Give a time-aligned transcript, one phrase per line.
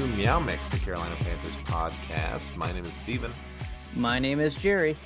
[0.00, 2.56] to Meow Mix, the Carolina Panthers podcast.
[2.56, 3.30] My name is Steven.
[3.94, 4.96] My name is Jerry.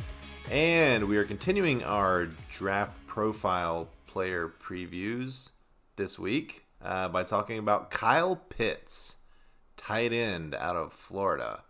[0.48, 5.50] And we are continuing our draft profile player previews
[5.96, 9.16] this week uh, by talking about Kyle Pitts,
[9.76, 11.64] tight end out of Florida.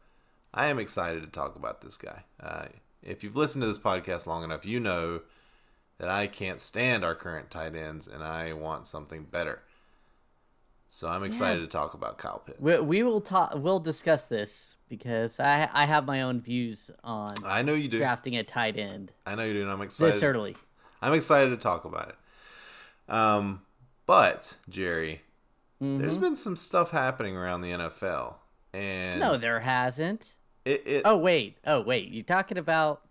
[0.53, 2.25] I am excited to talk about this guy.
[2.39, 2.67] Uh,
[3.03, 5.23] if you've listened to this podcast long enough, you know
[5.97, 9.63] that I can't stand our current tight ends and I want something better.
[10.89, 11.67] So I'm excited yeah.
[11.67, 12.61] to talk about Kyle Pitts.
[12.61, 13.55] We, we, will talk.
[13.57, 17.35] We'll discuss this because I I have my own views on.
[17.45, 19.13] I know you do drafting a tight end.
[19.27, 20.15] I know you do, and I'm excited.
[20.15, 20.57] This early.
[21.03, 23.13] I'm excited to talk about it.
[23.13, 23.63] Um,
[24.07, 25.23] but Jerry,
[25.83, 25.99] mm-hmm.
[25.99, 28.35] there's been some stuff happening around the NFL,
[28.73, 30.37] and no, there hasn't.
[30.65, 33.03] It, it, oh wait, oh wait, you're talking about?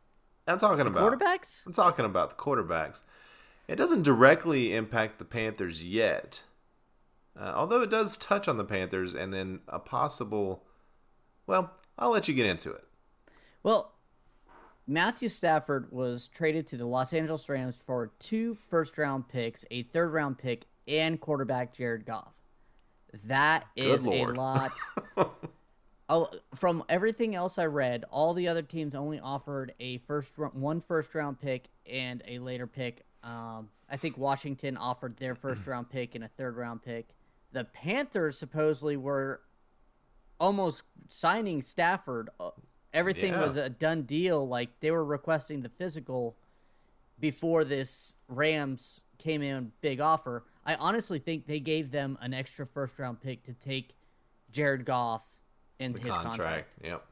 [0.48, 1.66] I'm talking about quarterbacks.
[1.66, 3.04] I'm talking about the quarterbacks.
[3.68, 6.44] It doesn't directly impact the Panthers yet
[7.40, 10.64] uh, although it does touch on the Panthers and then a possible.
[11.48, 12.84] Well, I'll let you get into it.
[13.62, 13.94] Well,
[14.88, 19.84] Matthew Stafford was traded to the Los Angeles Rams for two first round picks, a
[19.84, 22.34] third round pick, and quarterback Jared Goff.
[23.26, 24.72] That is a lot.
[26.10, 30.82] oh, from everything else I read, all the other teams only offered a first one
[30.82, 33.06] first round pick and a later pick.
[33.24, 37.10] Um, I think Washington offered their first round pick and a third round pick
[37.56, 39.40] the Panthers supposedly were
[40.42, 42.30] almost signing Stafford.
[42.38, 42.50] Uh,
[42.94, 43.46] everything yeah.
[43.46, 44.46] was a done deal.
[44.46, 46.36] Like they were requesting the physical
[47.18, 50.44] before this Rams came in big offer.
[50.66, 53.96] I honestly think they gave them an extra first round pick to take
[54.52, 55.40] Jared Goff
[55.80, 56.36] in the his contract.
[56.36, 56.74] contract.
[56.84, 57.06] Yep.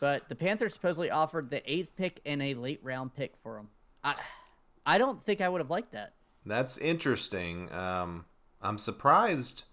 [0.00, 3.68] But the Panthers supposedly offered the eighth pick and a late round pick for him.
[4.04, 4.16] I,
[4.84, 6.12] I don't think I would have liked that.
[6.44, 7.72] That's interesting.
[7.72, 8.26] Um,
[8.60, 9.64] I'm surprised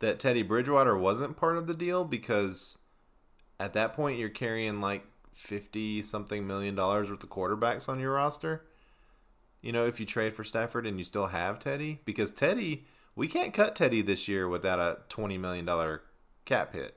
[0.00, 2.78] that Teddy Bridgewater wasn't part of the deal because
[3.58, 8.12] at that point you're carrying like 50 something million dollars worth of quarterbacks on your
[8.12, 8.64] roster.
[9.62, 13.26] You know, if you trade for Stafford and you still have Teddy, because Teddy, we
[13.26, 15.68] can't cut Teddy this year without a $20 million
[16.44, 16.96] cap hit.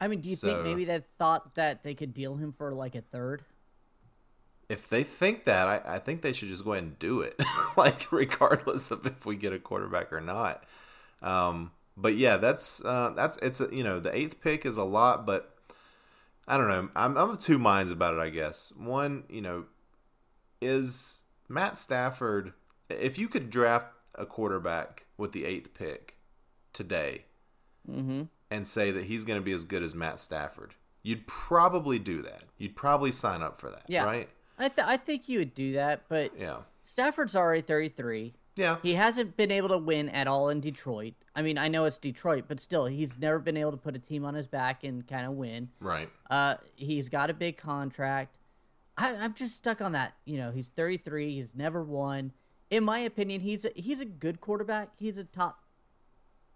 [0.00, 2.72] I mean, do you so, think maybe they thought that they could deal him for
[2.72, 3.44] like a third?
[4.68, 7.40] If they think that, I, I think they should just go ahead and do it,
[7.76, 10.64] like regardless of if we get a quarterback or not.
[11.22, 14.84] Um, but yeah, that's uh, that's it's a, you know the eighth pick is a
[14.84, 15.54] lot, but
[16.46, 16.88] I don't know.
[16.94, 18.20] I'm I'm of two minds about it.
[18.20, 19.64] I guess one, you know,
[20.60, 22.52] is Matt Stafford.
[22.88, 26.16] If you could draft a quarterback with the eighth pick
[26.72, 27.24] today,
[27.90, 28.22] mm-hmm.
[28.50, 32.22] and say that he's going to be as good as Matt Stafford, you'd probably do
[32.22, 32.44] that.
[32.58, 34.04] You'd probably sign up for that, yeah.
[34.04, 34.28] right?
[34.58, 38.34] I th- I think you would do that, but yeah, Stafford's already 33.
[38.58, 38.78] Yeah.
[38.82, 41.14] He hasn't been able to win at all in Detroit.
[41.34, 44.00] I mean, I know it's Detroit, but still, he's never been able to put a
[44.00, 45.68] team on his back and kind of win.
[45.78, 46.10] Right.
[46.28, 48.36] Uh, he's got a big contract.
[48.96, 50.14] I, I'm just stuck on that.
[50.24, 51.34] You know, he's 33.
[51.34, 52.32] He's never won.
[52.68, 54.90] In my opinion, he's a, he's a good quarterback.
[54.98, 55.62] He's a top,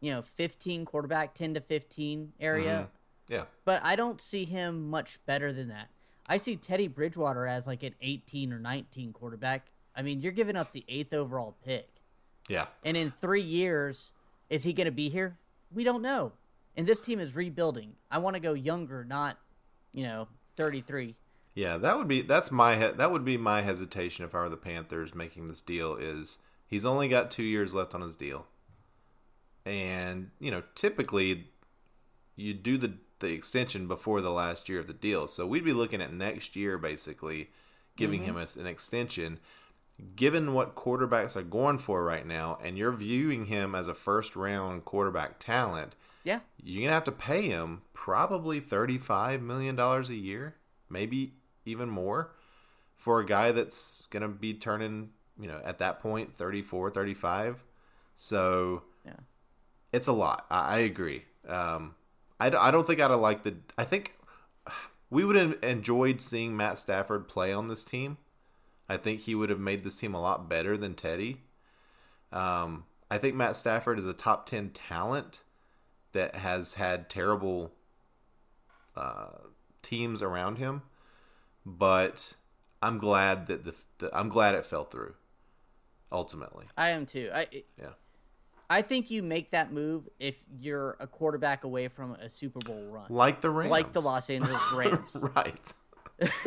[0.00, 2.88] you know, 15 quarterback, 10 to 15 area.
[3.28, 3.34] Mm-hmm.
[3.34, 3.44] Yeah.
[3.64, 5.88] But I don't see him much better than that.
[6.32, 9.66] I see Teddy Bridgewater as like an 18 or 19 quarterback.
[9.94, 11.90] I mean, you're giving up the eighth overall pick.
[12.48, 12.68] Yeah.
[12.82, 14.12] And in three years,
[14.48, 15.36] is he going to be here?
[15.70, 16.32] We don't know.
[16.74, 17.96] And this team is rebuilding.
[18.10, 19.36] I want to go younger, not,
[19.92, 20.26] you know,
[20.56, 21.16] 33.
[21.54, 24.48] Yeah, that would be that's my he- that would be my hesitation if I were
[24.48, 25.96] the Panthers making this deal.
[25.96, 28.46] Is he's only got two years left on his deal,
[29.66, 31.48] and you know typically
[32.36, 35.26] you do the the extension before the last year of the deal.
[35.26, 37.48] So we'd be looking at next year basically
[37.96, 38.36] giving mm-hmm.
[38.36, 39.38] him an extension.
[40.16, 44.34] Given what quarterbacks are going for right now, and you're viewing him as a first
[44.34, 45.94] round quarterback talent,
[46.24, 50.56] yeah, you're gonna have to pay him probably thirty five million dollars a year,
[50.88, 52.34] maybe even more,
[52.96, 57.62] for a guy that's gonna be turning, you know, at that point 34, 35.
[58.16, 59.12] So yeah,
[59.92, 60.46] it's a lot.
[60.50, 61.24] I, I agree.
[61.46, 61.94] Um,
[62.42, 63.54] I, I don't think I'd have liked the.
[63.78, 64.16] I think
[65.10, 68.18] we would have enjoyed seeing Matt Stafford play on this team.
[68.88, 71.42] I think he would have made this team a lot better than Teddy.
[72.32, 75.40] Um, I think Matt Stafford is a top 10 talent
[76.12, 77.72] that has had terrible
[78.96, 79.38] uh,
[79.80, 80.82] teams around him,
[81.64, 82.34] but
[82.82, 85.14] I'm glad that the, the, I'm glad it fell through
[86.10, 86.66] ultimately.
[86.76, 87.30] I am too.
[87.32, 87.46] I
[87.78, 87.90] yeah.
[88.72, 92.82] I think you make that move if you're a quarterback away from a Super Bowl
[92.86, 95.74] run, like the Rams, like the Los Angeles Rams, right?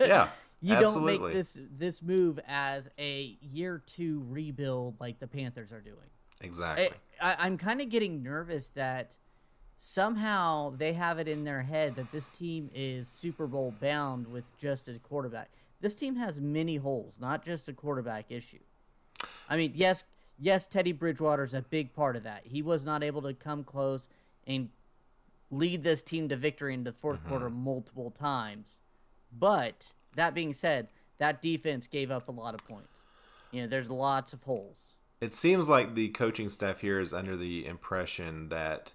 [0.00, 0.28] yeah,
[0.60, 1.18] you absolutely.
[1.18, 5.96] don't make this this move as a year two rebuild like the Panthers are doing.
[6.42, 6.90] Exactly.
[7.20, 9.16] I, am kind of getting nervous that
[9.76, 14.56] somehow they have it in their head that this team is Super Bowl bound with
[14.58, 15.50] just a quarterback.
[15.80, 18.60] This team has many holes, not just a quarterback issue.
[19.48, 20.04] I mean, yes,
[20.38, 22.42] yes, Teddy Bridgewater is a big part of that.
[22.44, 24.08] He was not able to come close
[24.46, 24.70] and
[25.50, 27.28] lead this team to victory in the 4th mm-hmm.
[27.28, 28.78] quarter multiple times.
[29.36, 30.88] But that being said,
[31.18, 33.02] that defense gave up a lot of points.
[33.50, 34.96] You know, there's lots of holes.
[35.20, 38.92] It seems like the coaching staff here is under the impression that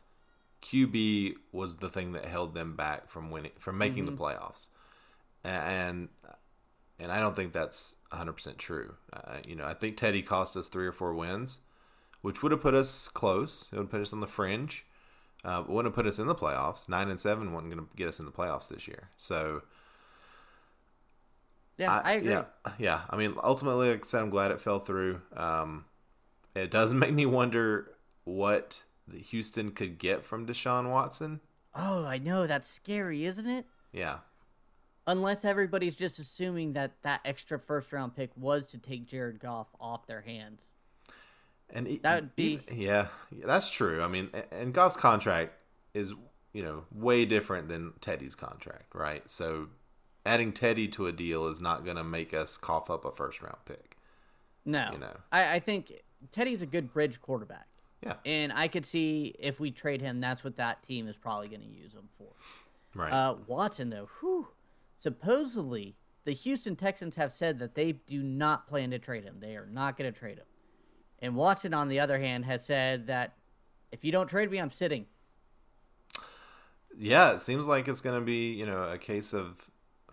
[0.62, 4.16] QB was the thing that held them back from winning from making mm-hmm.
[4.16, 4.68] the playoffs.
[5.44, 6.10] And
[7.00, 8.96] and I don't think that's 100% true.
[9.14, 11.60] Uh, you know, I think Teddy cost us 3 or 4 wins,
[12.22, 13.70] which would have put us close.
[13.72, 14.86] It would have put us on the fringe.
[15.46, 16.90] Uh, wouldn't have put us in the playoffs.
[16.90, 19.10] 9 and 7 wasn't going to get us in the playoffs this year.
[19.16, 19.62] So
[21.78, 22.32] yeah, I, I, agree.
[22.32, 22.46] Yeah,
[22.80, 23.02] yeah.
[23.10, 25.22] I mean, ultimately, like I said, I'm glad it fell through.
[25.36, 25.86] Um,
[26.56, 27.92] it does make me wonder
[28.24, 31.40] what the Houston could get from Deshaun Watson.
[31.76, 33.66] Oh, I know that's scary, isn't it?
[33.94, 34.18] Yeah.
[35.07, 39.68] Unless everybody's just assuming that that extra first round pick was to take Jared Goff
[39.80, 40.74] off their hands.
[41.69, 44.01] And that would be yeah, that's true.
[44.01, 45.54] I mean, and Goff's contract
[45.94, 46.13] is
[46.54, 49.30] you know way different than Teddy's contract, right?
[49.30, 49.68] So
[50.25, 53.42] adding Teddy to a deal is not going to make us cough up a first
[53.42, 53.98] round pick.
[54.65, 55.94] No, you know, I, I think
[56.31, 57.68] Teddy's a good bridge quarterback.
[58.03, 61.48] Yeah, and I could see if we trade him, that's what that team is probably
[61.48, 62.27] going to use him for.
[62.94, 63.12] Right.
[63.12, 64.48] Uh, Watson though, whew,
[64.98, 65.96] supposedly
[66.26, 69.38] the Houston Texans have said that they do not plan to trade him.
[69.40, 70.46] They are not going to trade him.
[71.20, 73.34] And Watson, on the other hand, has said that
[73.92, 75.06] if you don't trade me, I'm sitting.
[76.98, 79.70] Yeah, it seems like it's going to be you know a case of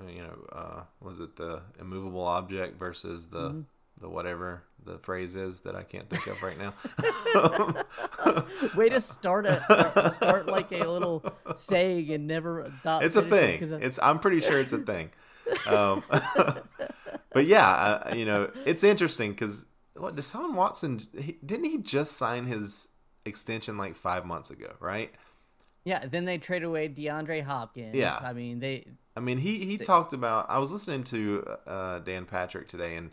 [0.09, 3.61] you know, uh, was it the immovable object versus the mm-hmm.
[4.01, 6.75] The whatever the phrase is that I can't think of right now.
[8.75, 11.25] Way to start a start like a little
[11.57, 13.05] saying and never thought.
[13.05, 13.63] It's a thing.
[13.63, 15.11] It it's I'm pretty sure it's a thing.
[15.67, 16.03] Um,
[17.33, 19.65] but yeah, uh, you know, it's interesting because
[19.95, 22.89] what Deshaun Watson he, didn't he just sign his
[23.25, 25.13] extension like five months ago, right?
[25.85, 27.95] Yeah, then they trade away DeAndre Hopkins.
[27.95, 28.87] Yeah, I mean they
[29.17, 30.47] I mean, he he talked about.
[30.49, 33.13] I was listening to uh, Dan Patrick today, and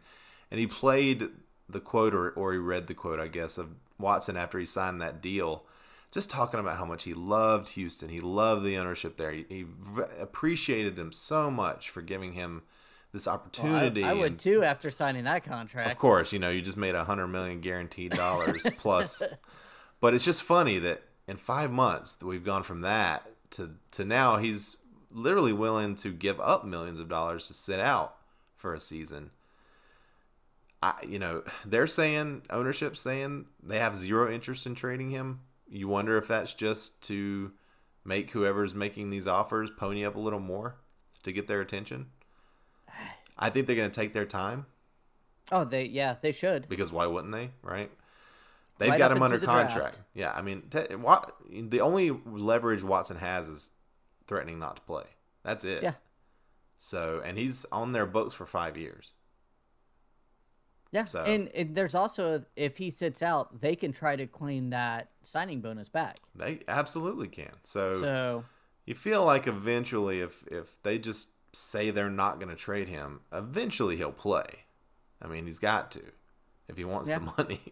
[0.51, 1.29] and he played
[1.67, 5.01] the quote or or he read the quote, I guess, of Watson after he signed
[5.01, 5.65] that deal,
[6.11, 8.09] just talking about how much he loved Houston.
[8.09, 9.31] He loved the ownership there.
[9.31, 9.65] He, he
[10.19, 12.63] appreciated them so much for giving him
[13.13, 14.01] this opportunity.
[14.01, 15.91] Well, I, I, would and, too after signing that contract.
[15.91, 19.21] Of course, you know, you just made a hundred million guaranteed dollars plus.
[19.99, 24.37] But it's just funny that in five months we've gone from that to to now
[24.37, 24.77] he's
[25.11, 28.15] literally willing to give up millions of dollars to sit out
[28.55, 29.31] for a season.
[30.83, 35.41] I, you know, they're saying ownership saying they have zero interest in trading him.
[35.69, 37.51] You wonder if that's just to
[38.03, 40.75] make whoever's making these offers pony up a little more
[41.23, 42.07] to get their attention.
[43.37, 44.65] I think they're going to take their time.
[45.51, 46.67] Oh, they yeah, they should.
[46.69, 47.51] Because why wouldn't they?
[47.61, 47.91] Right?
[48.77, 49.73] They've right got him under contract.
[49.73, 49.99] Draft.
[50.15, 50.87] Yeah, I mean, t-
[51.69, 53.69] the only leverage Watson has is
[54.25, 55.03] threatening not to play.
[55.43, 55.83] That's it.
[55.83, 55.93] Yeah.
[56.77, 59.11] So, and he's on their books for five years.
[60.91, 61.05] Yeah.
[61.05, 61.23] So.
[61.23, 65.61] And, and there's also, if he sits out, they can try to claim that signing
[65.61, 66.17] bonus back.
[66.35, 67.51] They absolutely can.
[67.63, 68.45] So, so
[68.85, 73.21] you feel like eventually, if if they just say they're not going to trade him,
[73.31, 74.65] eventually he'll play.
[75.21, 76.01] I mean, he's got to
[76.67, 77.19] if he wants yeah.
[77.19, 77.61] the money.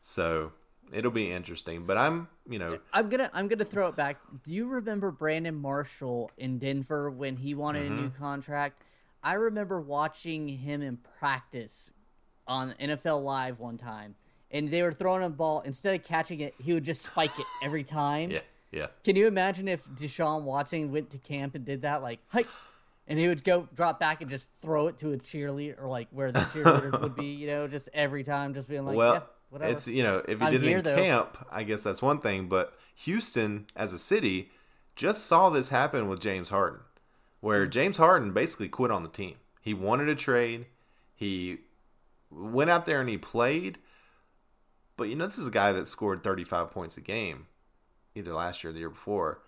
[0.00, 0.52] So
[0.92, 1.84] it'll be interesting.
[1.84, 4.18] But I'm, you know, I'm gonna I'm gonna throw it back.
[4.44, 7.92] Do you remember Brandon Marshall in Denver when he wanted mm-hmm.
[7.92, 8.22] a new mm-hmm.
[8.22, 8.84] contract?
[9.22, 11.92] I remember watching him in practice
[12.48, 14.14] on NFL Live one time,
[14.50, 15.60] and they were throwing a ball.
[15.60, 18.30] Instead of catching it, he would just spike it every time.
[18.30, 18.40] yeah,
[18.72, 18.86] yeah.
[19.04, 22.02] Can you imagine if Deshaun Watson went to camp and did that?
[22.02, 22.48] Like, hike.
[23.06, 26.08] And he would go drop back and just throw it to a cheerleader, or like
[26.10, 29.20] where the cheerleaders would be, you know, just every time, just being like, well, yeah
[29.50, 29.72] Whatever.
[29.72, 30.96] It's you know if you I'm did it in though.
[30.96, 32.48] camp, I guess that's one thing.
[32.48, 34.50] But Houston as a city
[34.94, 36.80] just saw this happen with James Harden,
[37.40, 37.70] where mm-hmm.
[37.70, 39.36] James Harden basically quit on the team.
[39.60, 40.66] He wanted a trade.
[41.14, 41.58] He
[42.30, 43.78] went out there and he played.
[44.96, 47.46] But you know this is a guy that scored 35 points a game,
[48.14, 49.42] either last year or the year before.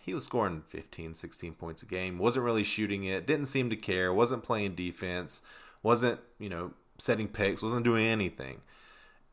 [0.00, 2.18] He was scoring 15, 16 points a game.
[2.18, 3.26] Wasn't really shooting it.
[3.26, 4.12] Didn't seem to care.
[4.12, 5.42] Wasn't playing defense.
[5.82, 7.62] Wasn't you know setting picks.
[7.62, 8.60] Wasn't doing anything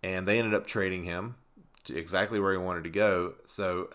[0.04, 1.36] and they ended up trading him
[1.84, 3.34] to exactly where he wanted to go.
[3.46, 3.90] So,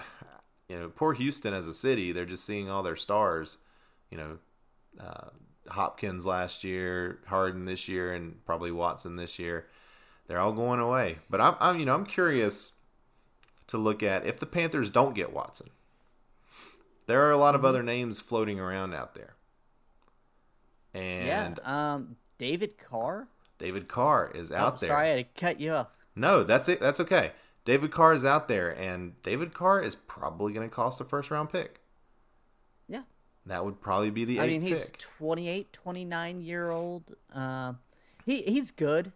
[0.68, 3.58] you know, poor Houston as a city, they're just seeing all their stars,
[4.10, 4.38] you know,
[5.00, 5.30] uh,
[5.70, 9.66] Hopkins last year, Harden this year, and probably Watson this year.
[10.26, 11.18] They're all going away.
[11.30, 12.72] But I'm, I'm, you know, I'm curious
[13.68, 15.70] to look at if the Panthers don't get Watson.
[17.06, 17.68] there are a lot of Mm-hmm.
[17.68, 19.34] other names floating around out there.
[20.94, 21.94] And yeah.
[21.94, 23.28] Um, David Carr.
[23.58, 24.88] David Carr is out oh, there.
[24.88, 25.88] Sorry, I had to cut you off.
[26.14, 26.80] No, that's it.
[26.80, 27.32] That's okay.
[27.64, 31.30] David Carr is out there, and David Carr is probably going to cost a first
[31.30, 31.80] round pick.
[33.46, 34.98] That would probably be the I mean, he's pick.
[34.98, 37.14] 28, 29 year old.
[37.32, 37.74] Uh,
[38.24, 39.12] he he's good.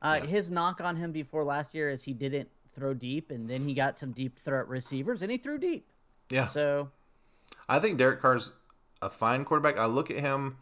[0.00, 0.28] Uh, Yeah.
[0.28, 3.74] His knock on him before last year is he didn't throw deep, and then he
[3.74, 5.90] got some deep threat receivers, and he threw deep.
[6.30, 6.90] Yeah, So
[7.68, 8.52] I think Derek Carr's
[9.02, 9.78] a fine quarterback.
[9.78, 10.58] I look at him.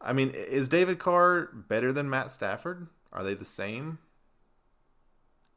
[0.00, 2.88] I mean, is David Carr better than Matt Stafford?
[3.12, 3.98] Are they the same?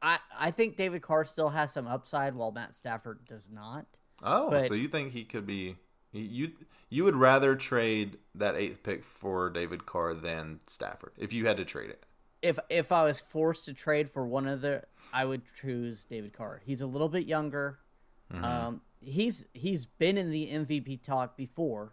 [0.00, 3.86] I I think David Carr still has some upside, while Matt Stafford does not.
[4.22, 5.76] Oh, But- so you think he could be?
[6.20, 6.52] You
[6.90, 11.56] you would rather trade that eighth pick for David Carr than Stafford if you had
[11.56, 12.04] to trade it?
[12.42, 16.32] If if I was forced to trade for one of the, I would choose David
[16.32, 16.60] Carr.
[16.64, 17.78] He's a little bit younger.
[18.32, 18.44] Mm-hmm.
[18.44, 21.92] Um, he's he's been in the MVP talk before,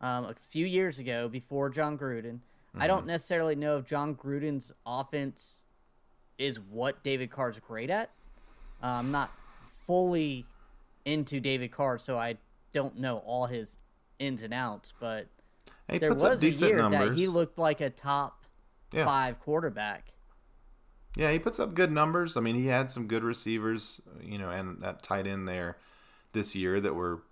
[0.00, 2.40] um, a few years ago before Jon Gruden.
[2.76, 3.08] I don't Mm-hmm.
[3.08, 5.62] necessarily know if Jon Gruden's offense
[6.36, 8.10] is what David Carr's great at.
[8.82, 9.32] Uh, I'm not
[9.66, 10.46] fully
[11.04, 12.36] into David Carr, so I
[12.72, 13.78] don't know all his
[14.18, 14.92] ins and outs.
[14.98, 15.28] But
[15.90, 17.10] He there was a year numbers.
[17.10, 18.46] that he looked like a top
[18.92, 19.04] Yeah.
[19.04, 20.12] five quarterback.
[21.16, 22.36] Yeah, he puts up good numbers.
[22.36, 25.76] I mean, he had some good receivers, you know, and that tight end there
[26.32, 27.22] this year that were,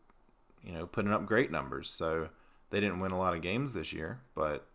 [0.63, 1.89] you know, putting up great numbers.
[1.91, 2.31] So
[2.71, 4.67] they didn't win a lot of games this year, but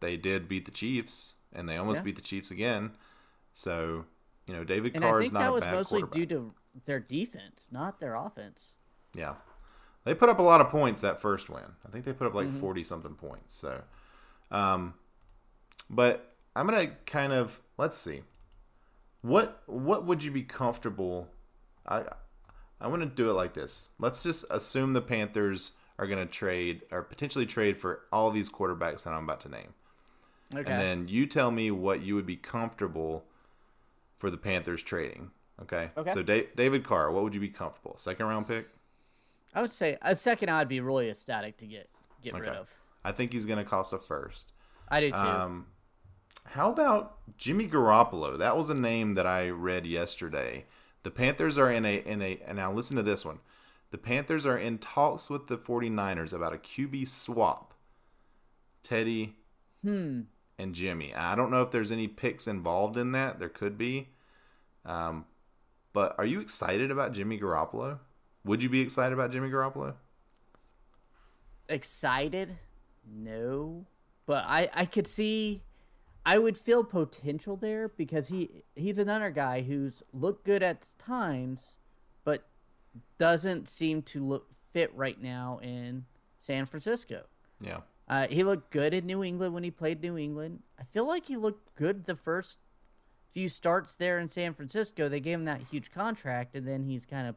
[0.00, 2.04] they did beat the Chiefs, and they almost Yeah.
[2.04, 2.96] beat the Chiefs again.
[3.52, 4.06] So,
[4.46, 6.26] you know, David Carr is not a And Carr I think that was mostly due
[6.26, 6.54] to
[6.86, 8.76] their defense, not their offense.
[9.14, 9.36] Yeah.
[10.06, 11.64] They put up a lot of points that first win.
[11.86, 12.60] I think they put up like Mm-hmm.
[12.60, 13.54] 40 something points.
[13.54, 13.82] So,
[14.52, 14.94] um,
[15.90, 18.22] but I'm going to kind of, let's see.
[19.22, 21.26] What, what would you be comfortable?
[21.88, 22.04] I,
[22.80, 23.88] I want to do it like this.
[23.98, 28.48] Let's just assume the Panthers are going to trade or potentially trade for all these
[28.48, 29.74] quarterbacks that I'm about to name.
[30.54, 30.70] Okay.
[30.70, 33.24] And then you tell me what you would be comfortable
[34.18, 35.32] for the Panthers trading.
[35.62, 35.90] Okay.
[35.96, 36.12] Okay.
[36.12, 37.96] So da- David Carr, what would you be comfortable?
[37.96, 38.68] Second round pick?
[39.56, 41.88] I would say a second I'd be really ecstatic to get
[42.22, 42.76] get rid of.
[43.02, 44.52] I think he's going to cost a first.
[44.88, 45.16] I do too.
[45.16, 45.66] Um,
[46.44, 48.38] how about Jimmy Garoppolo?
[48.38, 50.66] That was a name that I read yesterday.
[51.04, 53.38] The Panthers are in a in a and now listen to this one.
[53.92, 57.72] The Panthers are in talks with the 49ers about a QB swap.
[58.82, 59.36] Teddy
[59.82, 60.22] hmm.
[60.58, 61.14] and Jimmy.
[61.14, 63.38] I don't know if there's any picks involved in that.
[63.38, 64.08] There could be.
[64.84, 65.24] Um,
[65.94, 68.00] but are you excited about Jimmy Garoppolo?
[68.46, 69.94] Would you be excited about Jimmy Garoppolo?
[71.68, 72.56] Excited?
[73.04, 73.86] No.
[74.24, 75.62] But I I could see
[76.24, 81.76] I would feel potential there because he he's another guy who's looked good at times
[82.24, 82.46] but
[83.18, 86.04] doesn't seem to look fit right now in
[86.38, 87.24] San Francisco.
[87.60, 87.80] Yeah.
[88.08, 90.62] Uh, he looked good in New England when he played New England.
[90.78, 92.58] I feel like he looked good the first
[93.32, 95.08] few starts there in San Francisco.
[95.08, 97.34] They gave him that huge contract, and then he's kind of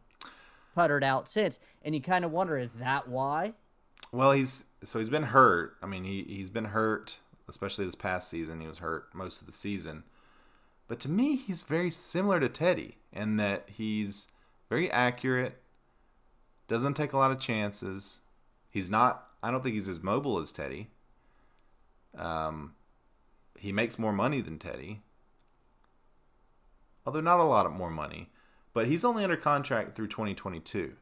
[0.80, 1.60] puttered out since.
[1.82, 3.52] And you kind of wonder, is that why?
[4.14, 5.76] Well, he's so he's been hurt.
[5.84, 7.20] I mean, he he's been hurt,
[7.50, 8.62] especially this past season.
[8.62, 10.04] He was hurt most of the season.
[10.88, 14.30] But to me, he's very similar to Teddy in that he's
[14.70, 15.62] very accurate,
[16.70, 18.20] doesn't take a lot of chances.
[18.70, 19.28] He's not.
[19.44, 20.92] I don't think he's as mobile as Teddy.
[22.18, 22.74] Um,
[23.58, 25.02] he makes more money than Teddy,
[27.06, 28.30] although not a lot of more money.
[28.80, 30.94] But he's only under contract through 2022.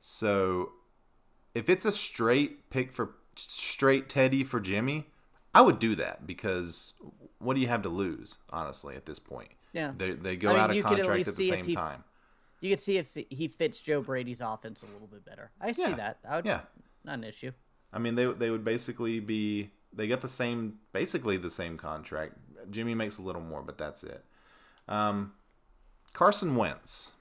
[0.00, 0.70] So
[1.54, 5.04] if it's a straight pick for straight Teddy for Jimmy,
[5.54, 6.94] I would do that because
[7.40, 9.50] what do you have to lose, honestly, at this point?
[9.74, 9.92] Yeah.
[9.94, 12.04] They, they go I mean, out of could at contract at the same he- time.
[12.62, 15.50] You could see if he fits Joe Brady's offense a little bit better.
[15.60, 15.94] I see Yeah.
[15.96, 16.18] that.
[16.26, 16.62] I would, Yeah.
[17.04, 17.52] Not an issue.
[17.92, 22.32] I mean, they they would basically be they get the same basically the same contract.
[22.70, 24.24] Jimmy makes a little more, but that's it.
[24.88, 25.34] Um,
[26.18, 27.12] Carson Wentz.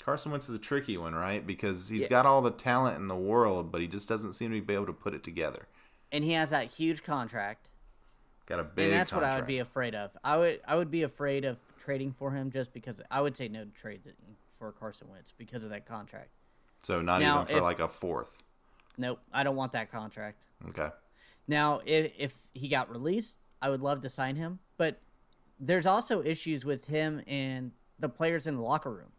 [0.00, 1.46] Carson Wentz is a tricky one, right?
[1.46, 2.08] Because he's Yeah.
[2.08, 4.84] got all the talent in the world, but he just doesn't seem to be able
[4.84, 5.66] to put it together.
[6.10, 7.70] And he has that huge contract.
[8.44, 9.30] Got a big and that's contract.
[9.30, 10.14] what I would be afraid of.
[10.22, 13.48] I would I would be afraid of trading for him just because I would say
[13.48, 14.06] no to trades
[14.50, 16.32] for Carson Wentz because of that contract.
[16.82, 18.36] So not Now, even for if- like a fourth.
[18.98, 20.44] Nope, I don't want that contract.
[20.68, 20.90] Okay.
[21.48, 25.00] Now, if if he got released, I would love to sign him, but
[25.58, 29.12] there's also issues with him and the players in the locker room.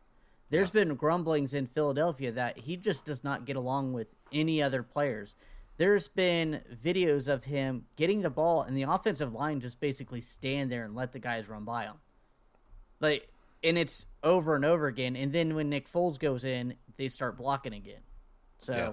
[0.50, 4.84] There's been grumblings in Philadelphia that he just does not get along with any other
[4.84, 5.36] players.
[5.78, 10.72] There's been videos of him getting the ball and the offensive line just basically stand
[10.72, 11.96] there and let the guys run by him.
[13.00, 13.30] Like
[13.64, 15.16] and it's over and over again.
[15.16, 18.02] And then when Nick Foles goes in, they start blocking again.
[18.58, 18.74] So.
[18.74, 18.92] Yeah.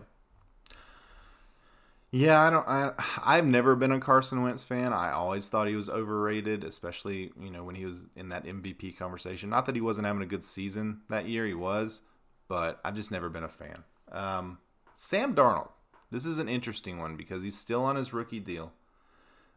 [2.13, 2.67] Yeah, I don't.
[2.67, 2.93] I
[3.25, 4.93] I've never been a Carson Wentz fan.
[4.93, 8.99] I always thought he was overrated, especially you know when he was in that MVP
[8.99, 9.49] conversation.
[9.49, 12.03] Not that he wasn't having a good season that year, he was,
[12.49, 13.85] but I've just never been a fan.
[14.11, 14.59] Um,
[14.95, 15.71] Sam Darnold.
[16.11, 18.73] This is an interesting one because he's still on his rookie deal.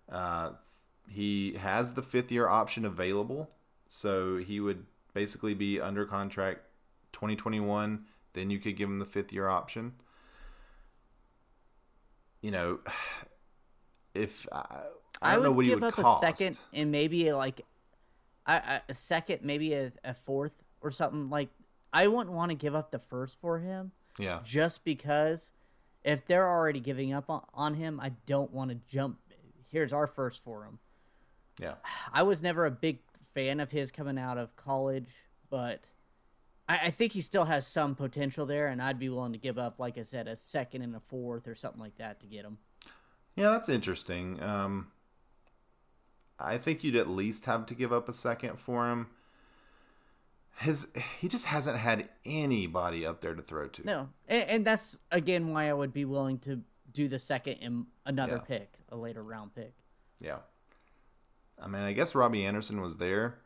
[0.07, 0.51] Uh,
[1.09, 3.49] he has the fifth year option available,
[3.87, 6.61] so he would basically be under contract
[7.13, 8.05] 2021.
[8.33, 9.93] Then you could give him the fifth year option
[12.43, 12.79] you know,
[14.13, 14.57] if I,
[15.21, 16.23] I, I don't would know what he give would up cost.
[16.23, 17.61] a second and maybe like
[18.45, 21.31] a, a second, maybe a, a fourth or something.
[21.31, 21.49] Like
[21.91, 25.51] I wouldn't want to give up the first for him Yeah, just because
[26.03, 29.17] if they're already giving up on, on him, I don't want to jump.
[29.71, 30.79] Here's our first for him.
[31.59, 31.75] yeah,
[32.13, 32.99] I was never a big
[33.33, 35.09] fan of his coming out of college,
[35.49, 35.85] but
[36.67, 39.57] I, I think he still has some potential there, and I'd be willing to give
[39.57, 42.45] up, like I said, a second and a fourth or something like that to get
[42.45, 42.57] him.
[43.35, 43.49] yeah.
[43.51, 44.41] That's interesting.
[44.41, 44.87] Um,
[46.39, 49.07] I think you'd at least have to give up a second for him.
[50.57, 50.87] His
[51.19, 53.85] he just hasn't had anybody up there to throw to.
[53.85, 57.85] No, and, and that's again why I would be willing to do the second and
[58.05, 58.57] another Yeah.
[58.57, 59.73] pick, a later round pick.
[60.19, 60.37] Yeah.
[61.59, 63.39] I mean, I guess Robbie Anderson was there,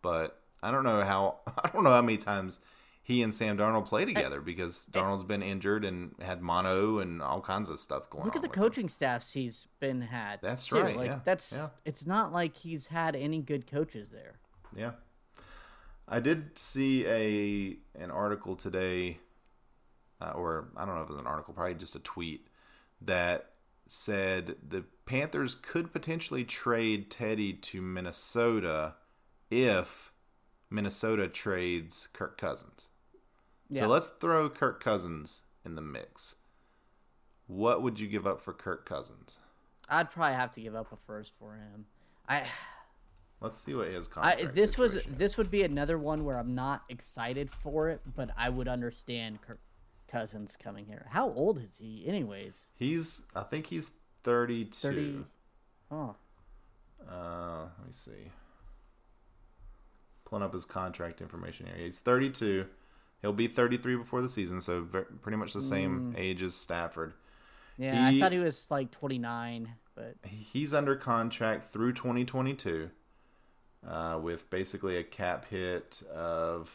[0.00, 1.38] but I don't know how.
[1.64, 2.60] I don't know how many times
[3.02, 7.40] he and Sam Darnold play together because Darnold's been injured and had mono and all
[7.40, 8.26] kinds of stuff going on.
[8.26, 8.62] Look at the with him.
[8.62, 10.40] coaching staffs he's been had.
[10.42, 10.80] That's too.
[10.80, 11.68] right, Like yeah, that's yeah.
[11.86, 14.34] it's not like he's had any good coaches there.
[14.76, 14.90] Yeah.
[16.06, 19.20] I did see a an article today,
[20.20, 22.46] uh, or I don't know if it was an article, probably just a tweet
[23.00, 23.52] that
[23.86, 28.96] said the Panthers could potentially trade Teddy to Minnesota
[29.50, 30.12] if
[30.70, 32.88] Minnesota trades Kirk Cousins.
[33.68, 33.82] Yeah.
[33.82, 36.36] So let's throw Kirk Cousins in the mix.
[37.46, 39.38] What would you give up for Kirk Cousins?
[39.88, 41.86] I'd probably have to give up a first for him.
[42.28, 42.44] I
[43.40, 44.54] Let's see what his I, contract.
[44.54, 45.04] this was is.
[45.08, 49.40] this would be another one where I'm not excited for it, but I would understand
[49.42, 49.60] Kirk
[50.08, 51.06] Cousins coming here.
[51.10, 52.70] How old is he, anyways?
[52.76, 53.92] He's I think he's
[54.24, 54.70] 32.
[54.76, 55.18] Thirty.
[55.90, 56.16] Oh,
[57.08, 58.30] Uh, let me see.
[60.28, 61.76] Pulling up his contract information here.
[61.76, 62.66] He's 32.
[63.22, 67.14] He'll be 33 before the season, so ver- pretty much the same age as Stafford.
[67.78, 68.10] yeah.
[68.10, 72.90] He- I thought he was like 29, but He's under contract through 2022,
[73.86, 76.70] uh, with basically a cap hit of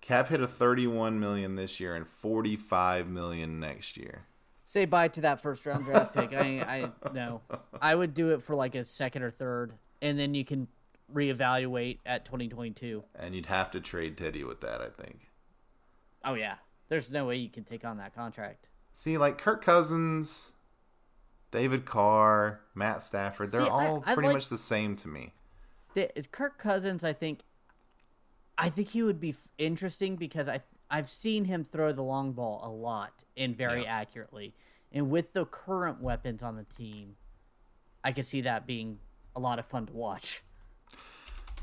[0.00, 4.22] cap hit of 31 million this year and 45 million next year.
[4.64, 6.32] say bye to that first round draft pick.
[6.32, 7.40] I I no,
[7.82, 10.68] I would do it for like a second or third, and then you can
[11.12, 13.02] reevaluate at 2022.
[13.14, 15.30] And you'd have to trade Teddy with that, I think.
[16.24, 16.56] Oh yeah,
[16.88, 18.68] there's no way you can take on that contract.
[18.92, 20.52] See, like Kirk Cousins,
[21.50, 25.08] David Carr, Matt Stafford, they're See, I- all I pretty like- much the same to
[25.08, 25.32] me.
[25.94, 27.42] the, Kirk Cousins, I think,
[28.58, 32.32] I think he would be f- interesting because I I've seen him throw the long
[32.32, 33.96] ball a lot and very Yeah.
[33.98, 34.54] accurately,
[34.92, 37.16] and with the current weapons on the team,
[38.04, 39.00] I could see that being
[39.34, 40.42] a lot of fun to watch.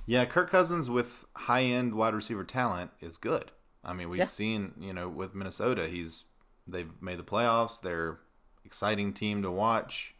[0.05, 3.51] Yeah, Kirk Cousins with high end wide receiver talent is good.
[3.83, 4.25] I mean, we've Yeah.
[4.25, 6.25] seen, you know, with Minnesota, he's
[6.67, 7.81] they've made the playoffs.
[7.81, 8.19] They're
[8.65, 10.15] exciting team to watch.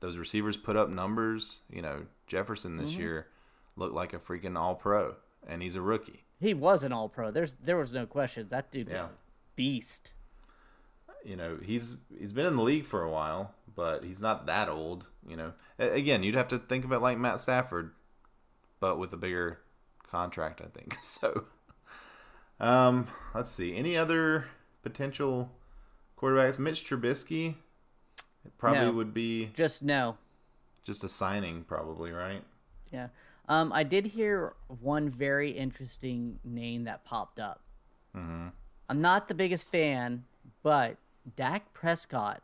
[0.00, 1.60] Those receivers put up numbers.
[1.70, 2.84] You know, Jefferson Mm-hmm.
[2.86, 3.28] this year
[3.76, 5.16] looked like a freaking all pro,
[5.46, 6.24] and he's a rookie.
[6.40, 7.30] He was an All Pro.
[7.30, 8.50] There's there was no questions.
[8.50, 9.06] That dude Yeah.
[9.08, 9.22] was a
[9.56, 10.12] beast.
[11.24, 14.68] you know he's he's been in the league for a while, but he's not that
[14.68, 15.08] old.
[15.26, 17.92] You know, A- again, you'd have to think of it like Matt Stafford,
[18.80, 19.58] but with a bigger
[20.10, 20.96] contract, I think.
[21.02, 21.44] So,
[22.60, 23.74] um, let's see.
[23.74, 24.46] Any other
[24.82, 25.50] potential
[26.18, 26.58] quarterbacks?
[26.58, 27.56] Mitch Trubisky
[28.44, 28.92] it probably No.
[28.92, 30.16] would be Just no.
[30.84, 32.44] just a signing, probably right.
[32.92, 33.08] Yeah.
[33.48, 37.62] Um, I did hear one very interesting name that popped up.
[38.14, 38.48] Mm-hmm.
[38.88, 40.24] I'm not the biggest fan,
[40.62, 40.98] but
[41.36, 42.42] Dak Prescott,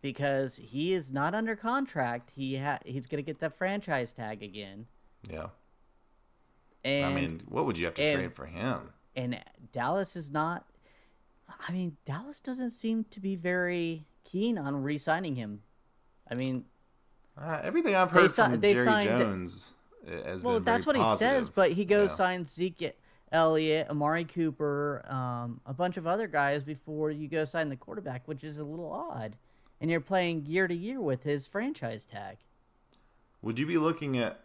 [0.00, 4.86] because he is not under contract, he ha- he's gonna get that franchise tag again,
[5.30, 5.48] Yeah.
[6.84, 8.90] And I mean, what would you have to and- trade for him?
[9.16, 9.40] and
[9.72, 10.66] Dallas is not.
[11.68, 15.62] I mean, Dallas doesn't seem to be very keen on re-signing him.
[16.30, 16.64] I mean,
[17.36, 19.74] Uh, everything I've heard si- from they Jerry Jones
[20.06, 22.14] uh, has Well, been that's what he says, but he goes Yeah.
[22.14, 22.96] signs Zeke
[23.32, 28.26] Elliott, Amari Cooper, um, a bunch of other guys before you go sign the quarterback,
[28.26, 29.36] which is a little odd.
[29.80, 32.38] And you're playing year to year with his franchise tag.
[33.42, 34.43] Would you be looking at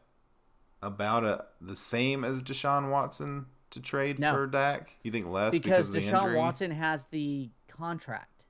[0.82, 4.34] about a, the same as Deshaun Watson to trade No.
[4.34, 4.96] for Dak?
[5.04, 6.36] You think less because because, of Deshaun?
[6.38, 8.46] Watson has the contract.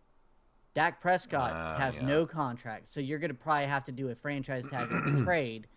[0.75, 2.05] Dak Prescott Ah, has yeah.
[2.05, 4.87] no contract, so you're going to probably have to do a franchise tag
[5.23, 5.67] trade.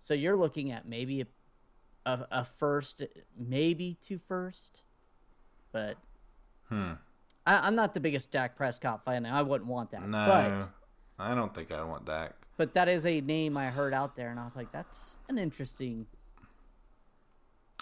[0.00, 1.26] So you're looking at maybe a,
[2.04, 3.02] a, a first,
[3.38, 4.82] maybe two first,
[5.72, 5.96] but
[6.68, 6.92] Hmm.
[7.46, 9.26] I, I'm not the biggest Dak Prescott fan.
[9.26, 10.08] I wouldn't want that.
[10.08, 10.26] No,
[11.18, 12.34] But I don't think I want Dak.
[12.56, 15.38] But that is a name I heard out there, and I was like, that's an
[15.38, 16.06] interesting.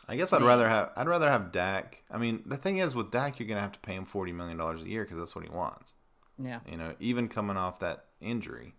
[0.09, 0.49] I guess I'd Yeah.
[0.49, 2.03] rather have I'd rather have Dak.
[2.11, 4.57] I mean, the thing is with Dak, you're gonna have to pay him forty million
[4.57, 5.95] dollars a year because that's what he wants.
[6.39, 8.75] Yeah, You know, even coming off that injury.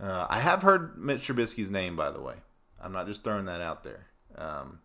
[0.00, 2.34] Uh, I have heard Mitch Trubisky's name, by the way.
[2.82, 4.06] I'm not just throwing that out there.
[4.36, 4.80] Um,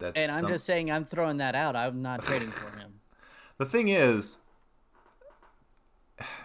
[0.00, 1.76] that's and I'm some- just saying I'm throwing that out.
[1.76, 3.00] I'm not trading for him.
[3.58, 4.38] the thing is,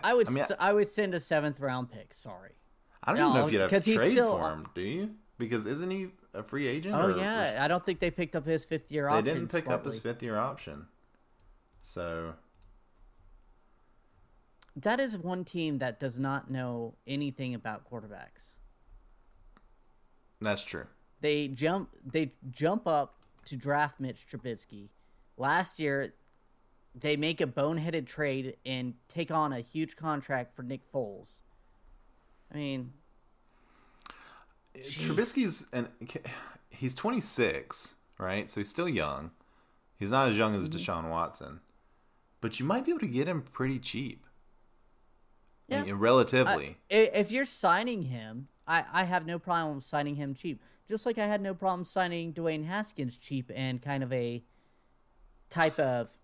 [0.03, 2.13] I would I mean, s- I would send a seventh round pick.
[2.13, 2.51] Sorry.
[3.03, 4.67] I don't even know if you'd have to trade still- for him.
[4.75, 5.11] Do you?
[5.37, 6.95] Because isn't he a free agent?
[6.95, 9.25] Oh yeah, I don't think they picked up his fifth year they option.
[9.35, 10.87] didn't pick up his fifth year option.
[11.81, 12.33] So
[14.75, 18.55] That is one team that does not know anything about quarterbacks.
[20.41, 20.85] that's true.
[21.21, 24.89] They jump they jump up to draft Mitch Trubisky.
[25.35, 26.13] Last year,
[26.99, 31.39] they make a boneheaded trade and take on a huge contract for Nick Foles.
[32.53, 32.93] I mean,
[34.77, 35.87] Trubisky's and
[36.69, 38.49] he's 26, right?
[38.49, 39.31] So he's still young.
[39.97, 40.77] He's not as young as Mm-hmm.
[40.77, 41.59] Deshaun Watson,
[42.41, 44.25] but you might be able to get him pretty cheap.
[45.67, 45.81] Yeah.
[45.81, 46.77] I mean, relatively.
[46.91, 50.61] I- if you're signing him, I, I have no problem signing him cheap.
[50.87, 54.41] Just like I had no problem signing Dwayne Haskins cheap and kind of a
[55.49, 56.17] type of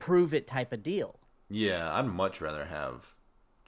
[0.00, 1.20] prove it type of deal.
[1.48, 3.14] yeah, I'd much rather have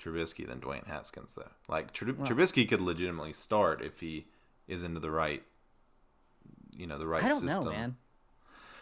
[0.01, 1.51] Trubisky than Dwayne Haskins, though.
[1.69, 4.27] Like Tru- Trubisky could legitimately start if he
[4.67, 5.43] is into the right,
[6.77, 7.65] you know, the right I don't system.
[7.65, 7.97] know, man.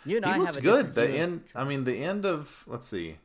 [0.07, 0.95] You and He I looked have a good.
[0.95, 1.43] The end.
[1.55, 3.19] I mean, the end of let's see,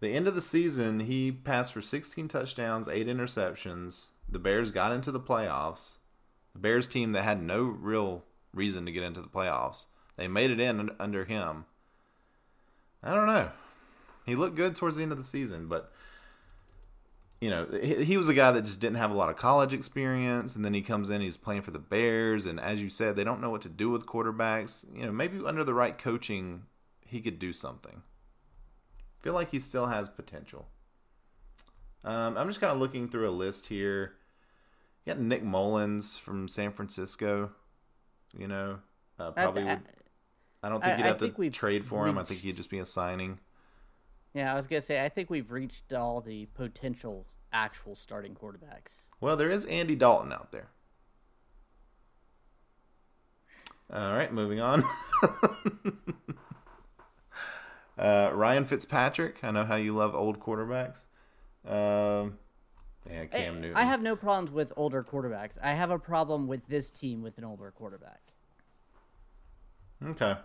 [0.00, 4.06] the end of the season, he passed for 16 touchdowns, eight interceptions.
[4.28, 5.96] The Bears got into the playoffs.
[6.52, 10.50] The Bears team that had no real reason to get into the playoffs, they made
[10.52, 11.64] it in under him.
[13.04, 13.50] I don't know.
[14.26, 15.92] He looked good towards the end of the season, but
[17.40, 19.74] you know, he, he was a guy that just didn't have a lot of college
[19.74, 23.16] experience, and then he comes in, he's playing for the Bears, and as you said,
[23.16, 24.86] they don't know what to do with quarterbacks.
[24.96, 26.62] You know, maybe under the right coaching,
[27.06, 28.02] he could do something.
[29.20, 30.68] feel like he still has potential.
[32.02, 34.14] Um, I'm just kind of looking through a list here.
[35.04, 37.50] You got Nick Mullens from San Francisco.
[38.38, 38.78] You know,
[39.18, 39.82] uh, probably I- would.
[40.64, 42.16] I don't think I- you'd have think to trade for him.
[42.16, 43.38] I think he'd just be a signing.
[44.32, 49.08] Yeah, I was gonna say I think we've reached all the potential actual starting quarterbacks.
[49.20, 50.70] Well, there is Andy Dalton out there.
[53.92, 54.82] All right, moving on.
[57.98, 59.44] uh, Ryan Fitzpatrick.
[59.44, 61.04] I know how you love old quarterbacks.
[61.66, 62.38] Um,
[63.08, 63.76] yeah, Cam Newton.
[63.76, 65.58] I have no problems with older quarterbacks.
[65.62, 68.33] I have a problem with this team with an older quarterback.
[70.06, 70.36] Okay,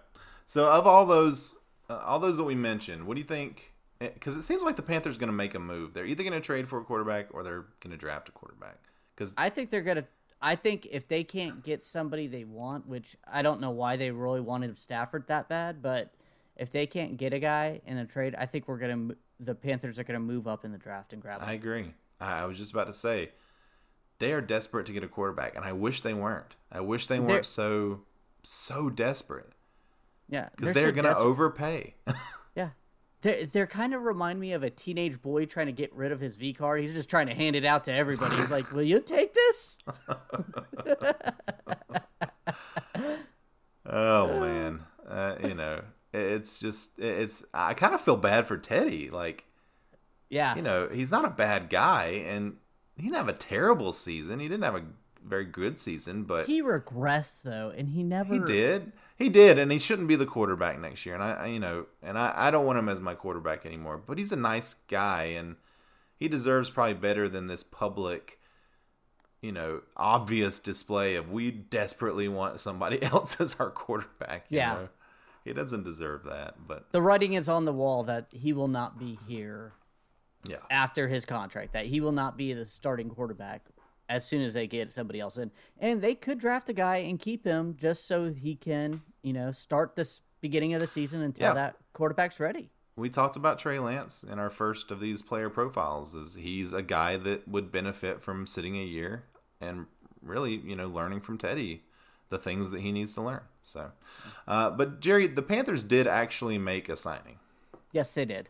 [0.46, 1.58] so of all those,
[1.90, 3.74] uh, all those that we mentioned, what do you think?
[4.00, 5.94] Because it seems like the Panthers going to make a move.
[5.94, 8.78] They're either going to trade for a quarterback or they're going to draft a quarterback.
[9.14, 10.06] Because I think they're gonna.
[10.42, 14.12] I think if they can't get somebody they want, which I don't know why they
[14.12, 16.14] really wanted Stafford that bad, but
[16.56, 19.16] if they can't get a guy in a trade, I think we're gonna.
[19.42, 21.50] The Panthers are gonna move up in the draft and grab him.
[21.50, 21.94] I agree.
[22.22, 23.32] I I was just about to say
[24.20, 26.56] they are desperate to get a quarterback, and I wish they weren't.
[26.72, 28.02] I wish they They're- weren't so
[28.52, 29.54] so desperate
[30.28, 31.28] yeah, because they're, so gonna desperate.
[31.28, 31.94] overpay.
[32.56, 32.70] Yeah.
[33.22, 36.20] They're, they're kind of remind me of a teenage boy trying to get rid of
[36.20, 36.82] his V card.
[36.82, 38.36] He's just trying to hand it out to everybody.
[38.38, 39.78] He's like, "Will you take this?"
[43.86, 45.82] oh man, uh, you know
[46.14, 47.46] it's just it's.
[47.54, 49.10] I kind of feel bad for Teddy.
[49.10, 49.46] Like
[50.30, 50.56] Yeah.
[50.56, 52.58] you know he's not a bad guy, and
[52.96, 54.40] he didn't have a terrible season.
[54.40, 54.84] He didn't have a
[55.26, 58.34] very good season, but he regressed though, and he never.
[58.34, 58.92] He did.
[59.18, 61.16] He did, and he shouldn't be the quarterback next year.
[61.16, 63.98] And I, I you know, and I, I don't want him as my quarterback anymore.
[63.98, 65.58] But he's a nice guy, and
[66.18, 68.40] he deserves probably better than this public,
[69.42, 74.46] you know, obvious display of we desperately want somebody else as our quarterback.
[74.50, 74.74] you Yeah.
[74.74, 74.90] know?
[75.46, 76.68] he doesn't deserve that.
[76.68, 79.74] But The writing is on the wall that he will not be here
[80.48, 81.74] yeah, after his contract.
[81.74, 83.66] That he will not be the starting quarterback
[84.10, 85.52] as soon as they get somebody else in.
[85.78, 89.52] And they could draft a guy and keep him just so he can, you know,
[89.52, 91.54] start this beginning of the season until Yeah.
[91.54, 92.72] that quarterback's ready.
[92.96, 96.16] we talked about Trey Lance in our first of these player profiles.
[96.16, 99.24] Is he's a guy that would benefit from sitting a year
[99.62, 99.86] and
[100.22, 101.84] really, you know, learning from Teddy
[102.28, 103.40] the things that he needs to learn.
[103.64, 103.92] So,
[104.50, 107.40] uh, but Jerry, the Panthers did actually make a signing.
[107.94, 108.50] Yes, they did.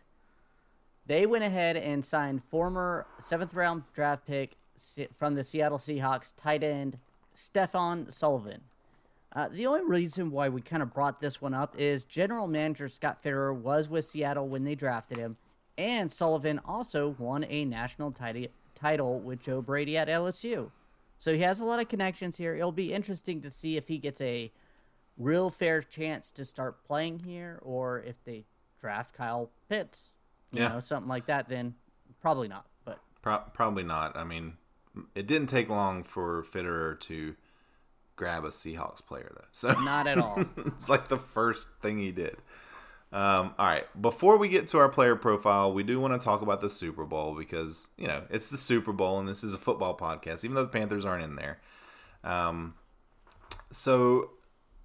[1.05, 4.55] They went ahead and signed former seventh round draft pick
[5.13, 6.97] from the Seattle Seahawks tight end
[7.33, 8.61] Stephen Sullivan.
[9.31, 12.87] Uh, the only reason why we kind of brought this one up is general manager
[12.89, 15.37] Scott Fitterer was with Seattle when they drafted him,
[15.77, 20.71] and Sullivan also won a national tit- title with Joe Brady at LSU.
[21.19, 22.55] So he has a lot of connections here.
[22.55, 24.51] It'll be interesting to see if he gets a
[25.17, 28.45] real fair chance to start playing here or if they
[28.79, 30.15] draft Kyle Pitts,
[30.51, 30.69] you yeah.
[30.69, 31.75] know, something like that, then
[32.21, 32.65] probably not.
[32.85, 34.15] But Pro- probably not.
[34.15, 34.53] I mean,
[35.15, 37.35] it didn't take long for Fitterer to
[38.15, 39.47] grab a Seahawks player though.
[39.51, 40.43] So not at all.
[40.57, 42.37] it's like the first thing he did.
[43.11, 46.43] Um, all right, before we get to our player profile, we do want to talk
[46.43, 49.57] about the Super Bowl because you know it's the Super Bowl and this is a
[49.57, 51.59] football podcast, even though the Panthers aren't in there.
[52.23, 52.75] Um,
[53.71, 54.31] so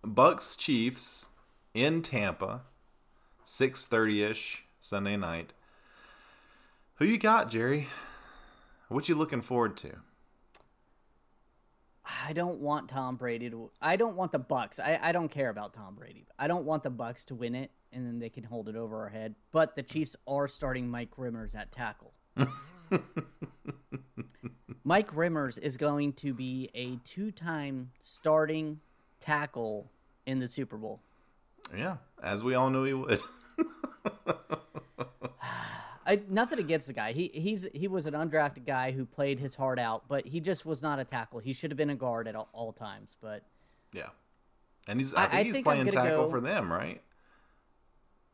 [0.03, 1.29] Bucks Chiefs
[1.75, 2.63] in Tampa,
[3.43, 5.53] six thirty ish Sunday night.
[6.95, 7.89] Who you got, Jerry?
[8.95, 9.91] What you looking forward to?
[12.27, 13.73] I don't want Tom Brady to.
[13.83, 14.79] I don't want the Bucks.
[14.79, 16.29] I, I don't care about Tom Brady.
[16.39, 19.01] I don't want the Bucks to win it, and then they can hold it over
[19.03, 19.35] our head.
[19.51, 22.13] But the Chiefs are starting Mike Remmers at tackle.
[24.85, 28.79] Mike Remmers is going to be a two-time starting
[29.19, 29.91] tackle
[30.25, 31.01] in the Super Bowl.
[31.77, 33.21] Yeah, as we all knew he would.
[36.07, 37.13] I, nothing against the guy.
[37.13, 40.67] He he's he was an undrafted guy who played his heart out, but he just
[40.67, 41.39] was not a tackle.
[41.39, 43.17] He should have been a guard at all, all times.
[43.21, 43.43] But
[43.93, 44.09] yeah,
[44.87, 47.01] and he's I think I, he's think playing tackle go, for them, right?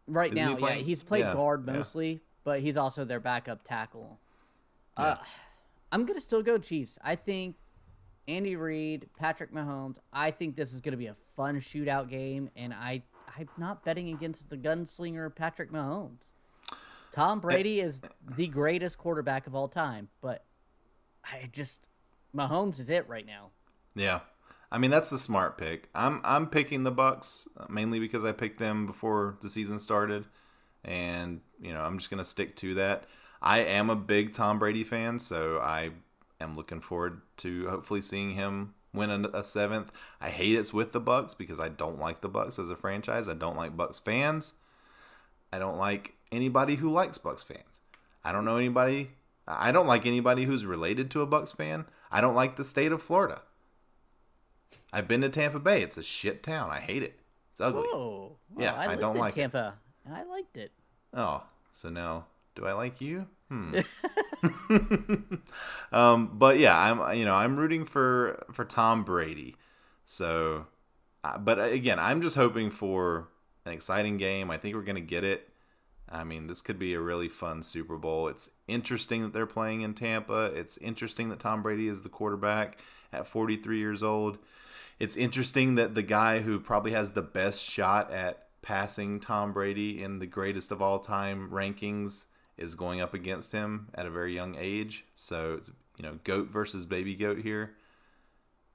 [0.06, 2.18] Right Isn't now, yeah, he's played yeah, guard mostly, yeah.
[2.42, 4.18] but he's also their backup tackle.
[4.98, 5.04] Yeah.
[5.04, 5.16] Uh,
[5.92, 6.98] I'm gonna still go Chiefs.
[7.02, 7.56] I think
[8.26, 9.98] Andy Reid, Patrick Mahomes.
[10.12, 13.02] I think this is gonna be a fun shootout game, and I
[13.38, 16.32] I'm not betting against the gunslinger Patrick Mahomes.
[17.12, 18.00] Tom eh, Brady is
[18.36, 20.44] the greatest quarterback of all time, but
[21.24, 21.88] I just
[22.34, 23.50] Mahomes is it right now.
[23.94, 24.20] Yeah.
[24.72, 25.88] I mean that's the smart pick.
[25.94, 30.26] I'm I'm picking the Bucks uh, mainly because I picked them before the season started
[30.84, 33.04] and you know, I'm just going to stick to that.
[33.42, 35.90] I am a big Tom Brady fan, so I
[36.40, 39.92] am looking forward to hopefully seeing him win a, a seventh.
[40.20, 43.28] I hate it's with the Bucks because I don't like the Bucks as a franchise.
[43.28, 44.54] I don't like Bucks fans.
[45.52, 47.80] I don't like anybody who likes Bucks fans.
[48.24, 49.12] I don't know anybody.
[49.46, 51.86] I don't like anybody who's related to a Bucks fan.
[52.10, 53.42] I don't like the state of Florida.
[54.92, 55.82] I've been to Tampa Bay.
[55.82, 56.70] It's a shit town.
[56.70, 57.18] I hate it.
[57.52, 57.82] It's ugly.
[57.82, 58.36] Whoa.
[58.50, 59.74] Well, yeah, I, I don't like Tampa.
[60.06, 60.12] It.
[60.12, 60.72] I liked it.
[61.14, 63.26] Oh, so now do I like you?
[63.48, 63.80] Hmm.
[65.92, 69.56] um, but yeah, I'm you know I'm rooting for for Tom Brady.
[70.04, 70.66] So,
[71.24, 73.28] uh, but again, I'm just hoping for
[73.64, 74.50] an exciting game.
[74.50, 75.49] I think we're gonna get it.
[76.10, 78.28] I mean, this could be a really fun Super Bowl.
[78.28, 80.46] It's interesting that they're playing in Tampa.
[80.46, 82.78] It's interesting that Tom Brady is the quarterback
[83.12, 84.38] at 43 years old.
[84.98, 90.02] It's interesting that the guy who probably has the best shot at passing Tom Brady
[90.02, 92.26] in the greatest of all time rankings
[92.58, 95.04] is going up against him at a very young age.
[95.14, 97.76] So it's you know goat versus baby goat here.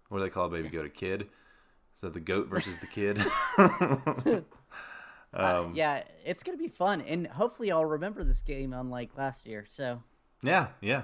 [0.10, 0.86] What do they call a baby goat?
[0.86, 1.28] A kid.
[1.94, 3.24] So the goat versus the kid.
[5.36, 9.18] Uh, um, uh, yeah, it's gonna be fun, and hopefully I'll remember this game unlike
[9.18, 9.66] last year.
[9.68, 10.02] So
[10.42, 11.04] yeah, yeah.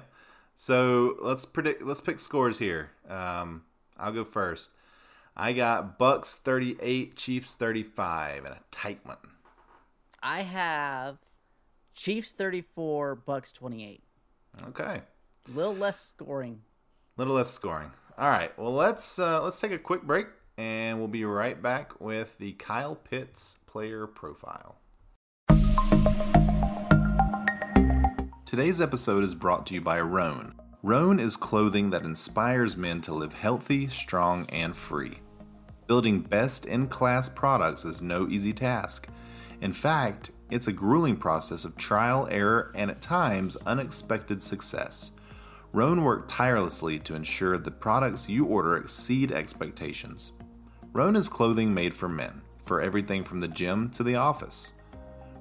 [0.56, 1.82] So let's predict.
[1.82, 2.92] Let's pick scores here.
[3.10, 3.64] Um,
[3.98, 4.72] I'll go first.
[5.36, 9.18] I got Bucks thirty eight, Chiefs thirty five, and a tight one.
[10.22, 11.18] I have
[11.94, 14.04] Chiefs thirty four, Bucks twenty eight.
[14.68, 15.02] Okay.
[15.48, 16.62] A little less scoring.
[17.18, 17.92] A little less scoring.
[18.18, 18.56] All right.
[18.58, 22.52] Well, let's uh, let's take a quick break, and we'll be right back with the
[22.54, 24.82] Kyle Pitts player profile.
[28.46, 30.56] Today's episode is brought to you by Rhone.
[30.84, 35.20] Rhone is clothing that inspires men to live healthy, strong, and free.
[35.88, 39.08] Building best in class products is no easy task.
[39.62, 45.12] In fact, it's a grueling process of trial, error, and at times unexpected success.
[45.72, 50.34] Rhone worked tirelessly to ensure the products you order exceed expectations.
[50.92, 54.74] Rhone is clothing made for men for everything from the gym to the office.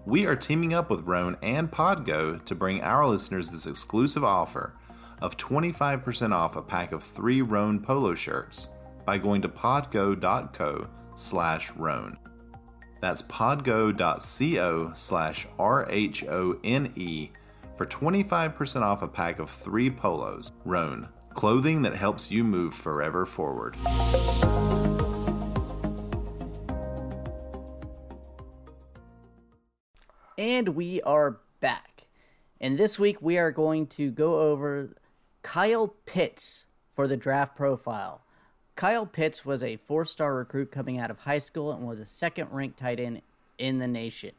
[0.07, 4.75] We are teaming up with Rhone and Podgo to bring our listeners this exclusive offer
[5.21, 8.69] of 25% off a pack of three Rhone polo shirts
[9.05, 12.17] by going to podgo.co slash Rhone.
[13.01, 17.31] That's podgo.co slash R-H-O-N-E
[17.77, 20.53] for 25% off a pack of three polos.
[20.65, 23.77] Rhone, clothing that helps you move forever forward.
[30.41, 32.07] And we are back.
[32.63, 34.97] And this week we are going to go over
[35.43, 38.23] Kyle Pitts for the draft profile.
[38.75, 42.07] Kyle Pitts was a four star recruit coming out of high school and was a
[42.07, 43.21] second ranked tight end
[43.59, 44.31] in the nation.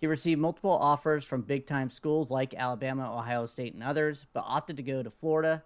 [0.00, 4.44] He received multiple offers from big time schools like Alabama, Ohio State, and others, but
[4.46, 5.64] opted to go to Florida.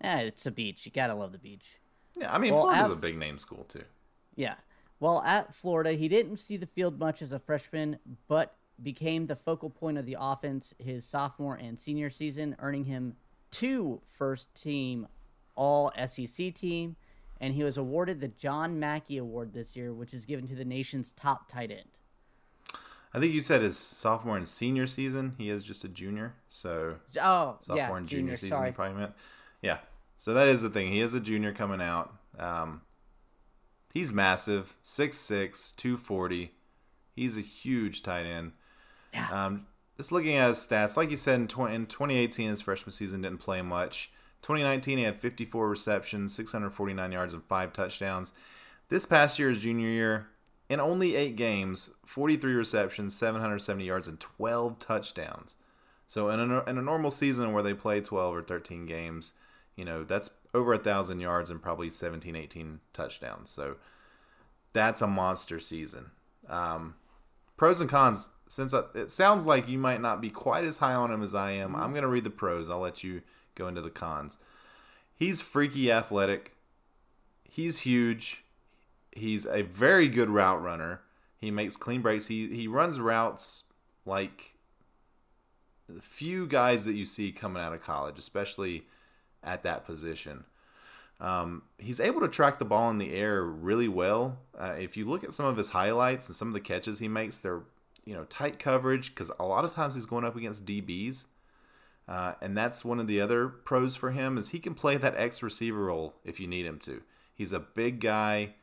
[0.00, 0.86] Eh, it's a beach.
[0.86, 1.78] You gotta love the beach.
[2.18, 3.84] Yeah, I mean, Well, Florida's Av- a big name school too.
[4.34, 4.54] Yeah.
[4.98, 9.36] While at Florida, he didn't see the field much as a freshman, but became the
[9.36, 13.16] focal point of the offense his sophomore and senior season, earning him
[13.50, 15.06] two first team
[15.56, 16.96] all SEC team,
[17.40, 20.64] and he was awarded the John Mackey Award this year, which is given to the
[20.64, 21.88] nation's top tight end.
[23.12, 25.34] I think you said his sophomore and senior season.
[25.38, 28.48] He is just a junior, so Oh, sophomore yeah, and junior, junior, season.
[28.48, 28.68] sorry.
[28.70, 29.12] You probably meant.
[29.62, 29.78] Yeah.
[30.16, 30.90] So that is the thing.
[30.90, 32.12] He is a junior coming out.
[32.36, 32.82] Um,
[33.92, 36.52] he's massive, 6'6", 240.
[37.14, 38.52] He's a huge tight end.
[39.14, 39.28] Yeah.
[39.30, 42.92] Um, just looking at his stats, like you said, in, 20, in 2018, his freshman
[42.92, 44.10] season didn't play much.
[44.42, 48.32] 2019, he had 54 receptions, 649 yards, and five touchdowns.
[48.88, 50.26] This past year, his junior year,
[50.68, 55.56] in only eight games, 43 receptions, 770 yards, and 12 touchdowns.
[56.06, 59.32] So in a, in a normal season where they play 12 or 13 games,
[59.76, 63.50] you know, that's over a thousand yards and probably 17, 18 touchdowns.
[63.50, 63.76] So
[64.72, 66.10] that's a monster season.
[66.48, 66.94] Um,
[67.56, 68.30] pros and cons.
[68.46, 71.52] Since it sounds like you might not be quite as high on him as I
[71.52, 72.68] am, I'm going to read the pros.
[72.68, 73.22] I'll let you
[73.54, 74.38] go into the cons.
[75.14, 76.54] He's freaky athletic.
[77.44, 78.44] He's huge.
[79.12, 81.00] He's a very good route runner.
[81.38, 82.26] He makes clean breaks.
[82.26, 83.64] He he runs routes
[84.04, 84.54] like
[85.88, 88.86] the few guys that you see coming out of college, especially
[89.42, 90.44] at that position.
[91.20, 94.38] Um, he's able to track the ball in the air really well.
[94.58, 97.08] Uh, if you look at some of his highlights and some of the catches he
[97.08, 97.62] makes, they're
[98.04, 101.24] you know tight coverage because a lot of times he's going up against DBs,
[102.08, 105.16] uh, and that's one of the other pros for him is he can play that
[105.16, 107.02] X receiver role if you need him to.
[107.34, 108.54] He's a big guy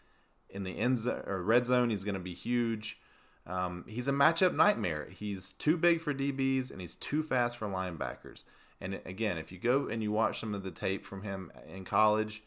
[0.50, 1.90] in the end zone or red zone.
[1.90, 3.00] He's going to be huge.
[3.48, 5.08] Um, he's a matchup nightmare.
[5.10, 8.44] He's too big for DBs and he's too fast for linebackers.
[8.80, 11.86] And again, if you go and you watch some of the tape from him in
[11.86, 12.44] college,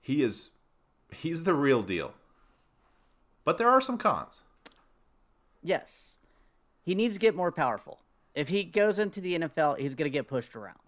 [0.00, 0.50] he is
[1.12, 2.14] he's the real deal.
[3.44, 4.42] But there are some cons.
[5.62, 6.18] Yes.
[6.82, 8.00] He needs to get more powerful.
[8.34, 10.78] If he goes into the NFL, he's going to get pushed around.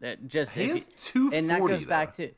[0.00, 1.88] That just He is 240 and that goes though.
[1.88, 2.30] back to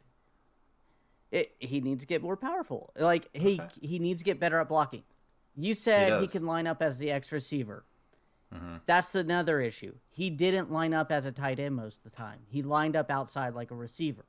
[1.31, 1.53] it.
[1.59, 2.93] He needs to get more powerful.
[2.99, 5.05] Like he he needs to get better at blocking.
[5.57, 6.27] You said he.
[6.27, 6.33] Mm-hmm.
[6.33, 7.85] can line up as the X receiver.
[8.85, 9.95] That's another issue.
[10.11, 12.41] He didn't line up as a tight end most of the time.
[12.49, 14.27] He lined up outside like a receiver.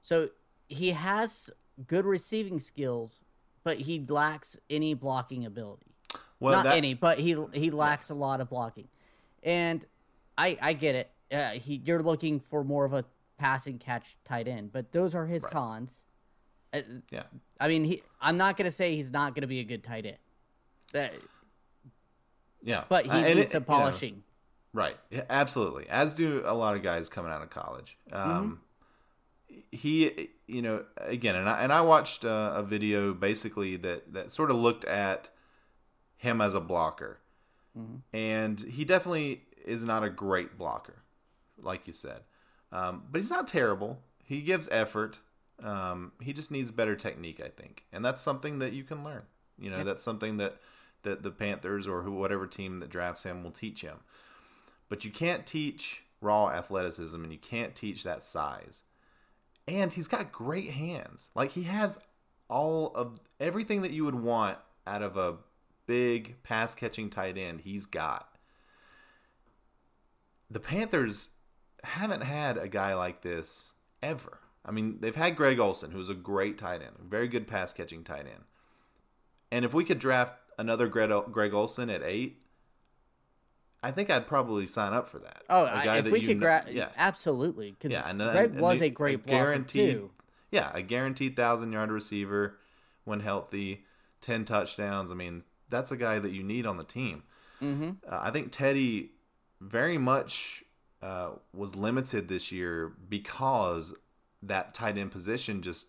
[0.00, 0.28] So
[0.68, 1.50] he has
[1.84, 3.22] good receiving skills,
[3.64, 5.95] but he lacks any blocking ability
[6.40, 8.88] Well, not that, any, but he he lacks a lot of blocking,
[9.42, 9.84] and
[10.36, 11.10] I I get it.
[11.32, 13.04] Uh, he you're looking for more of a
[13.38, 16.04] passing catch tight end, but those are his cons.
[16.74, 17.22] Uh, yeah.
[17.58, 20.18] I mean, he I'm not gonna say he's not gonna be a good tight end,
[20.94, 21.08] Uh,
[22.62, 22.84] Yeah.
[22.88, 24.24] but he Uh, needs it- some you know, polishing.
[24.72, 24.98] Right.
[25.10, 25.88] Yeah, absolutely.
[25.88, 27.96] As do a lot of guys coming out of college.
[28.10, 28.30] Mm-hmm.
[28.30, 28.60] Um,
[29.70, 34.30] He, you know, again, and I and I watched uh, a video basically that that
[34.32, 35.30] sort of looked at
[36.16, 37.18] him as a blocker,
[37.78, 37.96] Mm-hmm.
[38.16, 41.02] and he definitely is not a great blocker,
[41.60, 42.20] like you said,
[42.72, 44.00] um, but he's not terrible.
[44.24, 45.18] He gives effort.
[45.62, 49.22] Um, he just needs better technique, I think, and that's something that you can learn.
[49.58, 50.56] You know, that's something that
[51.02, 53.98] that the Panthers or who whatever team that drafts him will teach him.
[54.88, 58.84] But you can't teach raw athleticism and you can't teach that size.
[59.68, 61.28] And he's got great hands.
[61.34, 61.98] Like he has
[62.48, 65.36] all of everything that you would want out of a
[65.86, 68.28] big pass catching tight end, he's got.
[70.50, 71.30] The Panthers
[71.82, 74.38] haven't had a guy like this ever.
[74.64, 77.72] I mean, they've had Greg Olsen, who's a great tight end, a very good pass
[77.72, 78.44] catching tight end.
[79.50, 82.42] And if we could draft another Greg, Greg Olsen at eight,
[83.82, 85.44] I think I'd probably sign up for that.
[85.48, 88.60] Oh, I- if that we could grab, yeah, absolutely, because yeah, and, uh, Greg and
[88.60, 90.10] was a- a great a guaranteed, too.
[90.50, 92.58] yeah, a guaranteed thousand yard receiver
[93.04, 93.84] when healthy,
[94.20, 95.12] ten touchdowns.
[95.12, 97.22] I mean, that's a guy that you need on the team.
[97.60, 97.90] Mm-hmm.
[98.08, 99.10] Uh, I think Teddy
[99.60, 100.64] very much
[101.02, 103.94] uh, was limited this year because
[104.42, 105.86] that tight end position just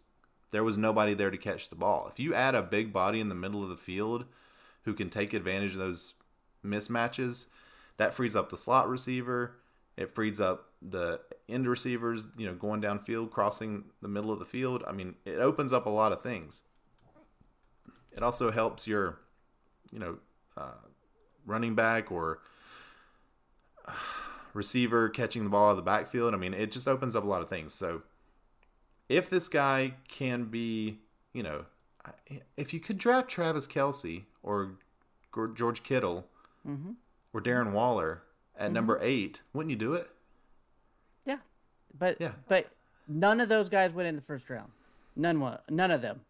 [0.52, 2.08] there was nobody there to catch the ball.
[2.12, 4.26] If you add a big body in the middle of the field
[4.84, 6.14] who can take advantage of those
[6.66, 7.48] mismatches,
[7.98, 9.58] that frees up the slot receiver.
[9.98, 11.20] It frees up the
[11.50, 14.84] end receivers, you know, going downfield, crossing the middle of the field.
[14.88, 16.62] I mean, it opens up a lot of things.
[18.12, 19.20] It also helps your,
[19.92, 20.18] you know,
[20.56, 20.74] uh,
[21.46, 22.40] running back or
[23.88, 23.92] uh,
[24.54, 26.34] receiver catching the ball out of the backfield.
[26.34, 27.74] I mean, it just opens up a lot of things.
[27.74, 28.02] So
[29.10, 31.00] if this guy can be,
[31.34, 31.66] you know,
[32.56, 34.74] if you could draft Travis Kelce or
[35.56, 36.28] George Kittle
[36.68, 36.92] Mm-hmm.
[37.34, 38.24] or Darren Waller
[38.58, 40.10] at number eight, wouldn't you do it?
[41.26, 41.38] Yeah,
[41.98, 42.32] but Yeah.
[42.50, 42.68] but
[43.08, 44.72] none of those guys went in the first round.
[45.16, 46.22] None wa- None of them.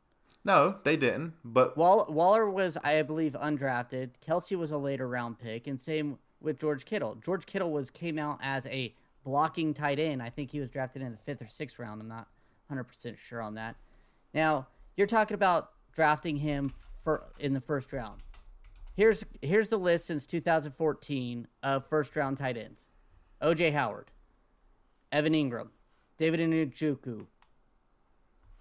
[0.48, 1.34] No, they didn't.
[1.44, 4.12] But Wall- Waller was, I believe, undrafted.
[4.26, 7.16] Kelce was a later round pick, and same with George Kittle.
[7.16, 8.96] George Kittle was came out as a
[9.26, 10.24] blocking tight end.
[10.24, 12.02] I think he was drafted in the fifth or sixth round.
[12.02, 12.30] I'm not
[12.68, 13.76] 100 percent sure on that.
[14.34, 16.72] Now you're talking about drafting him
[17.04, 18.22] for in the first round.
[18.96, 22.86] Here's here's the list since 2014 of first round tight ends:
[23.42, 23.72] O.J.
[23.72, 24.12] Howard,
[25.12, 25.70] Evan Engram,
[26.18, 27.26] David Njoku,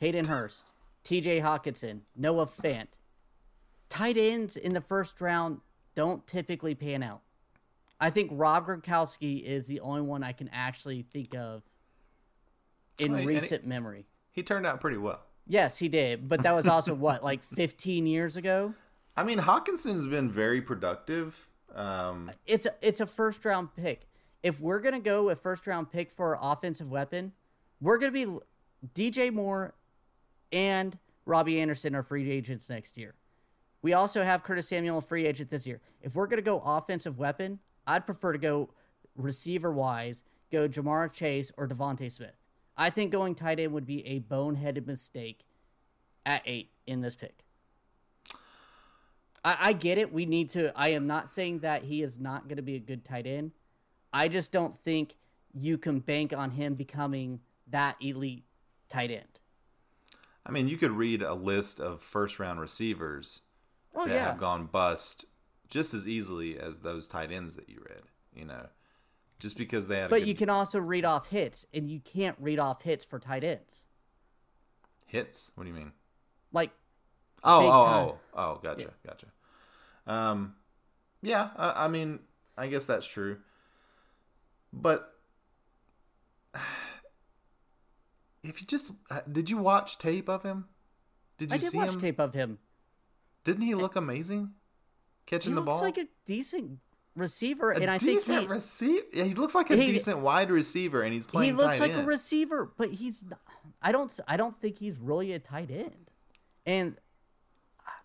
[0.01, 0.73] Hayden Hurst,
[1.07, 1.39] T.J.
[1.41, 2.89] Hockenson, Noah Fant.
[3.89, 5.61] Tight ends in the first round
[5.95, 7.21] don't typically pan out.
[8.01, 11.63] I think Rob Gronkowski is the only one I can actually think of
[12.99, 14.07] in Right, and it- recent memory.
[14.33, 15.21] he turned out pretty well.
[15.47, 18.75] Yes, he did, but that was also what like 15 years ago.
[19.17, 21.49] I mean, Hockenson's been very productive.
[21.73, 24.09] Um, It's a, it's a first round pick.
[24.43, 27.31] If we're gonna go with first round pick for our offensive weapon,
[27.81, 28.27] we're gonna be
[28.93, 29.75] DJ Moore
[30.53, 33.15] and Robbie Anderson are free agents next year.
[33.83, 35.81] We also have Curtis Samuel free agent this year.
[36.01, 38.71] If we're gonna go offensive weapon, I'd prefer to go
[39.17, 42.37] receiver wise, go Ja'Marr Chase or DeVonta Smith.
[42.77, 45.45] I think going tight end would be a boneheaded mistake
[46.25, 47.45] at eight in this pick.
[49.45, 50.13] I, I get it.
[50.13, 50.77] We need to.
[50.79, 53.53] I am not saying that he is not going to be a good tight end.
[54.13, 55.17] I just don't think
[55.55, 58.45] you can bank on him becoming that elite
[58.89, 59.36] tight end.
[60.47, 63.41] I mean, you could read a list of first round receivers
[63.95, 65.25] Oh that yeah, have gone bust
[65.69, 68.03] just as easily as those tight ends that you read.
[68.35, 68.67] You know,
[69.39, 70.11] just because they had.
[70.11, 73.19] but good you can also read off hits, and you can't read off hits for
[73.19, 73.85] tight ends.
[75.07, 75.51] hits.
[75.55, 75.93] What do you mean?
[76.53, 76.71] Like
[77.43, 78.09] Oh, oh, time.
[78.09, 79.27] oh, oh, gotcha, gotcha.
[80.07, 80.55] Um,
[81.23, 82.21] yeah, I, I mean,
[82.57, 83.39] I guess that's true.
[84.73, 85.16] But
[88.49, 90.67] if you just uh, did you watch tape of him?
[91.39, 92.01] Did you I did see watch him?
[92.01, 92.59] tape of him.
[93.45, 94.53] Didn't he look amazing
[95.27, 95.79] catching He the ball.
[95.79, 96.79] He looks like a decent
[97.15, 99.07] receiver, A and I think he, receiver.
[99.13, 101.53] Yeah, he looks like a He- decent wide receiver, and he's playing.
[101.53, 103.25] he looks like a receiver, but he's.
[103.25, 103.41] Not,
[103.83, 104.19] I don't.
[104.27, 106.11] I don't think he's really a tight end,
[106.65, 106.97] and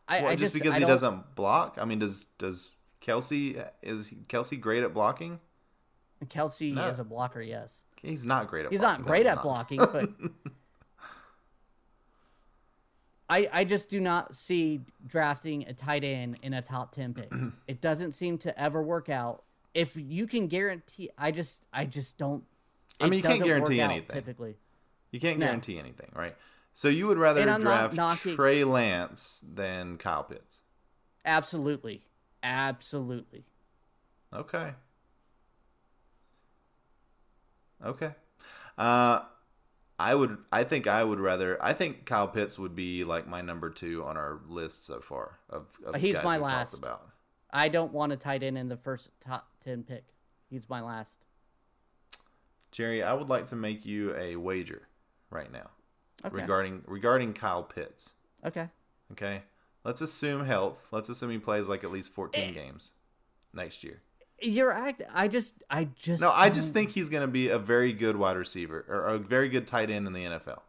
[0.07, 1.77] I, Well, I just just because I he doesn't block.
[1.79, 2.71] I mean, does does
[3.01, 5.39] Kelce is Kelce great at blocking?
[6.25, 6.87] Kelce No.
[6.89, 7.81] is a blocker, yes.
[8.01, 8.71] He's not great at.
[8.71, 8.99] He's blocking.
[9.01, 9.43] not great he's at not.
[9.43, 10.09] blocking, but
[13.29, 17.31] I I just do not see drafting a tight end in a top ten pick.
[17.67, 19.43] it doesn't seem to ever work out.
[19.73, 22.43] If you can guarantee, I just I just don't.
[22.99, 24.13] I mean, you can't guarantee anything.
[24.13, 24.55] typically.
[25.11, 25.45] You can't No.
[25.47, 26.35] guarantee anything, right?
[26.73, 30.61] So you would rather And I'm not draft knocking- Trey Lance than Kyle Pitts.
[31.25, 32.05] Absolutely,
[32.43, 33.43] absolutely.
[34.33, 34.73] Okay.
[37.85, 38.11] Okay.
[38.77, 39.21] Uh
[39.99, 43.41] I would I think I would rather I think Kyle Pitts would be like my
[43.41, 46.79] number 2 on our list so far of, of He's my last.
[46.79, 47.07] about.
[47.53, 50.05] I don't want a tight end in the first top ten pick.
[50.49, 51.27] He's my last.
[52.71, 54.87] Jerry, I would like to make you a wager
[55.29, 55.69] right now
[56.25, 56.35] Okay.
[56.35, 58.13] regarding regarding Kyle Pitts.
[58.45, 58.69] okay.
[59.11, 59.43] Okay?
[59.83, 60.87] Let's assume health.
[60.91, 62.15] Let's assume he plays like at least Eh.
[62.15, 62.93] 14 games
[63.53, 64.01] next year.
[64.41, 65.01] You're act.
[65.13, 65.63] I just.
[65.69, 66.21] I just.
[66.21, 69.17] No, I just think he's going to be a very good wide receiver or a
[69.19, 70.59] very good tight end in the NFL.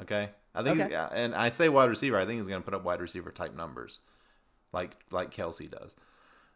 [0.00, 1.06] Okay, I think, Okay.
[1.12, 2.16] And I say wide receiver.
[2.18, 3.98] I think he's going to put up wide receiver type numbers,
[4.72, 5.96] like like Kelce does.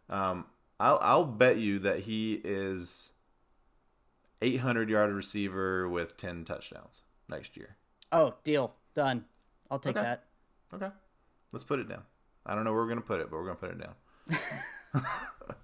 [0.09, 0.47] Um,
[0.79, 3.13] I'll I'll bet you that he is
[4.43, 7.77] 800 yard receiver with 10 touchdowns next year.
[8.13, 9.25] Oh, deal done.
[9.71, 10.05] I'll take Okay.
[10.05, 10.25] that.
[10.75, 10.91] Okay,
[11.51, 12.03] let's put it down.
[12.47, 13.81] I don't know where we're going to put it, but we're going to put it
[13.81, 15.05] down.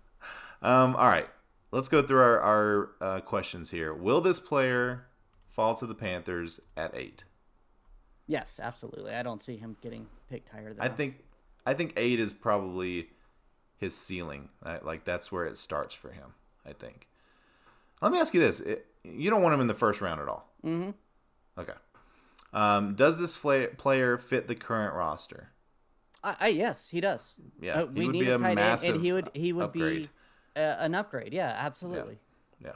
[0.63, 1.29] um, all right,
[1.71, 3.93] let's go through our, our uh, questions here.
[3.95, 5.07] Will this player
[5.51, 7.25] fall to the Panthers at eight?
[8.27, 9.13] Yes, absolutely.
[9.15, 10.81] I don't see him getting picked higher than.
[10.83, 10.97] I us.
[10.97, 11.25] think
[11.67, 13.09] I think eight is probably
[13.77, 14.51] his ceiling.
[14.63, 16.35] I, like that's where it starts for him.
[16.67, 17.09] I think.
[18.03, 20.29] Let me ask you this: It- You don't want him in the first round at
[20.29, 20.53] all.
[20.65, 20.91] Mm-hmm.
[21.61, 21.73] Okay.
[22.53, 25.51] Um, does this fla- player fit the current roster?
[26.25, 27.35] I, I yes, he does.
[27.61, 29.53] Yeah, Uh, he we would need be a tight end, massive and he would he
[29.53, 30.03] would upgrade.
[30.03, 30.11] be
[30.59, 31.33] uh, an upgrade.
[31.33, 32.19] Yeah, absolutely.
[32.63, 32.73] Yeah.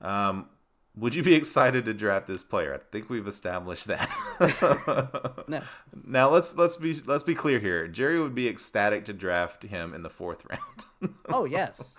[0.00, 0.48] Um,
[0.96, 2.72] would you be excited to draft this player?
[2.72, 4.10] I think we've established that.
[5.48, 5.60] No.
[6.06, 7.86] Now let's let's be let's be clear here.
[7.88, 11.14] Jerry would be ecstatic to draft him in the fourth round.
[11.28, 11.96] Oh yes,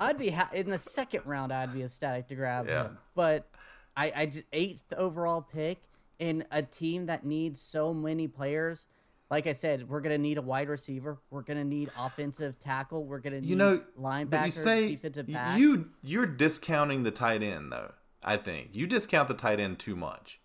[0.00, 1.52] I'd be ha- in the second round.
[1.52, 2.84] I'd be ecstatic to grab Yeah.
[2.84, 3.48] him, but
[3.96, 5.82] I, I eighth overall pick
[6.20, 8.86] in a team that needs so many players.
[9.32, 11.16] Like I said, we're gonna need a wide receiver.
[11.30, 13.06] We're gonna need offensive tackle.
[13.06, 15.58] We're gonna need you know, linebacker, but you say defensive back.
[15.58, 17.94] you you're discounting the tight end though.
[18.22, 20.38] I think you discount the tight end too much.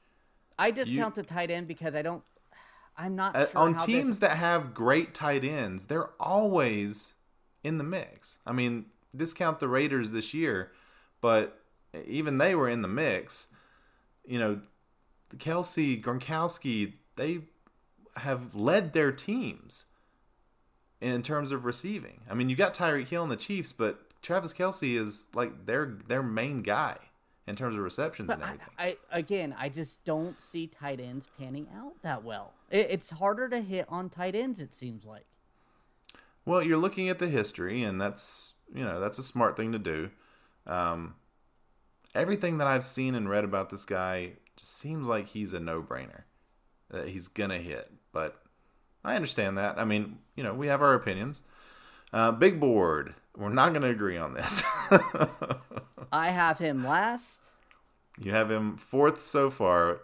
[0.58, 2.24] I discount the tight end because I don't.
[2.96, 7.16] I'm not Uh, sure on teams this, that have great tight ends, they're always
[7.66, 8.40] in the mix.
[8.48, 10.72] I mean, discount the Raiders this year,
[11.20, 11.62] but
[12.06, 13.48] even they were in the mix.
[14.26, 14.62] You know,
[15.28, 17.42] the Kelce, Gronkowski, they
[18.18, 19.86] have led their teams
[21.00, 22.22] in terms of receiving.
[22.30, 25.98] I mean, you got Tyreek Hill and the Chiefs, but Travis Kelce is like their
[26.08, 26.98] their main guy
[27.48, 28.68] in terms of receptions and I, everything.
[28.78, 32.54] I again, I just don't see tight ends panning out that well.
[32.70, 34.60] It, it's harder to hit on tight ends.
[34.60, 35.26] It seems like.
[36.46, 39.80] Well, you're looking at the history, and that's you know that's a smart thing to
[39.80, 40.10] do.
[40.66, 41.16] Um,
[42.14, 46.24] everything that I've seen and read about this guy just seems like he's a no-brainer
[46.90, 47.92] that he's gonna hit.
[48.18, 48.42] But
[49.04, 49.78] I understand that.
[49.78, 51.44] I mean, you know, we have our opinions.
[52.12, 54.64] Uh, big board, we're not gonna agree on this.
[56.12, 57.52] I have him last.
[58.20, 60.00] you have him fourth so far.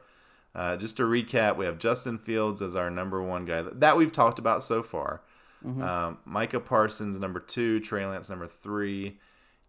[0.53, 4.11] Uh, just to recap, we have Justin Fields as our number one guy that we've
[4.11, 5.21] talked about so far.
[5.65, 9.17] Um, Micah Parsons number two, Trey Lance number three.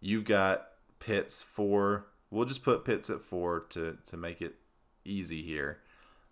[0.01, 0.67] You've got
[0.99, 2.05] Pitts four.
[2.29, 4.55] We'll just put Pitts at four to to make it
[5.03, 5.79] easy here.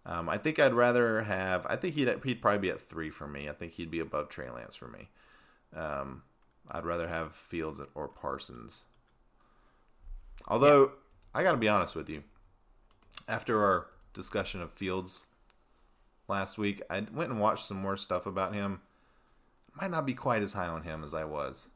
[0.06, 1.66] Um, I think I'd rather have.
[1.66, 3.47] I think he'd he'd probably be at three for me.
[3.47, 5.10] I think he'd be above Trey Lance for me.
[5.76, 6.24] Um,
[6.70, 8.84] I'd rather have Fields or Parsons.
[10.47, 10.91] Although
[11.34, 12.24] I got to be honest with you,
[13.28, 15.28] after our discussion of Fields
[16.28, 18.82] last week, I went and watched some more stuff about him.
[19.80, 21.70] Might not be quite as high on him as I was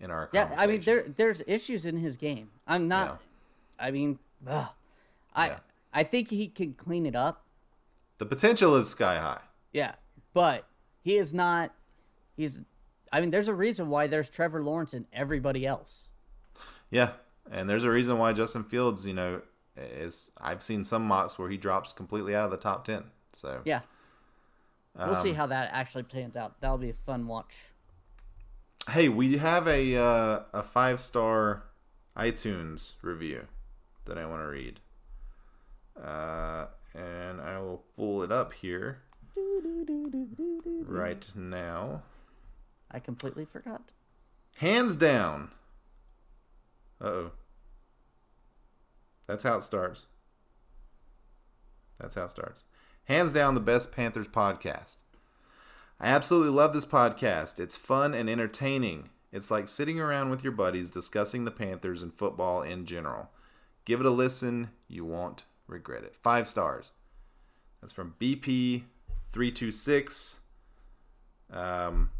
[0.00, 2.50] in our Yeah, I mean there there's issues in his game.
[2.66, 3.20] I'm not.
[3.78, 4.68] I mean, ugh.
[5.34, 5.58] I Yeah.
[5.96, 7.46] I think he can clean it up.
[8.18, 9.40] the potential is sky high.
[9.72, 9.94] Yeah,
[10.34, 10.68] but
[11.02, 11.72] he is not.
[12.36, 12.62] He's.
[13.12, 16.10] I mean, there's a reason why there's Trevor Lawrence and everybody else.
[16.90, 17.12] Yeah,
[17.50, 19.40] and there's a reason why Justin Fields, you know,
[19.76, 23.04] is I've seen some mocks where he drops completely out of the top ten.
[23.32, 23.80] So Yeah.
[24.98, 26.60] We'll see Um, how that actually pans out.
[26.60, 27.54] That'll be a fun watch.
[28.88, 31.64] Hey, we have a uh, a five star
[32.16, 33.46] iTunes review
[34.06, 34.80] that I want to read,
[36.02, 39.02] uh, and I will pull it up here
[40.86, 42.02] right now.
[42.90, 43.92] I completely forgot.
[44.58, 45.50] Hands down.
[47.00, 47.30] Uh oh.
[49.26, 50.06] That's how it starts.
[51.98, 52.62] That's how it starts.
[53.04, 54.96] Hands down, the best Panthers podcast.
[56.00, 57.58] I absolutely love this podcast.
[57.58, 59.10] It's fun and entertaining.
[59.32, 63.30] It's like sitting around with your buddies discussing the Panthers and football in general.
[63.84, 64.70] Give it a listen.
[64.88, 66.14] You won't regret it.
[66.22, 66.92] Five stars.
[67.80, 70.38] That's from BP326.
[71.52, 72.10] Um,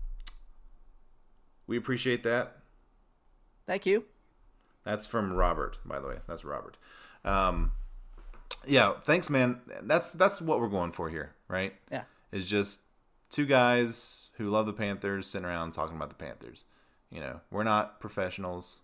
[1.66, 2.58] we appreciate that.
[3.66, 4.04] Thank you.
[4.84, 6.18] That's from Robert, by the way.
[6.28, 6.76] That's Robert.
[7.24, 7.72] Um,
[8.64, 9.60] yeah, thanks, man.
[9.82, 11.74] That's that's what we're going for here, right?
[11.90, 12.02] Yeah.
[12.30, 12.80] It's just
[13.30, 16.64] two guys who love the Panthers sitting around talking about the Panthers.
[17.10, 18.80] You know, we're not professionals.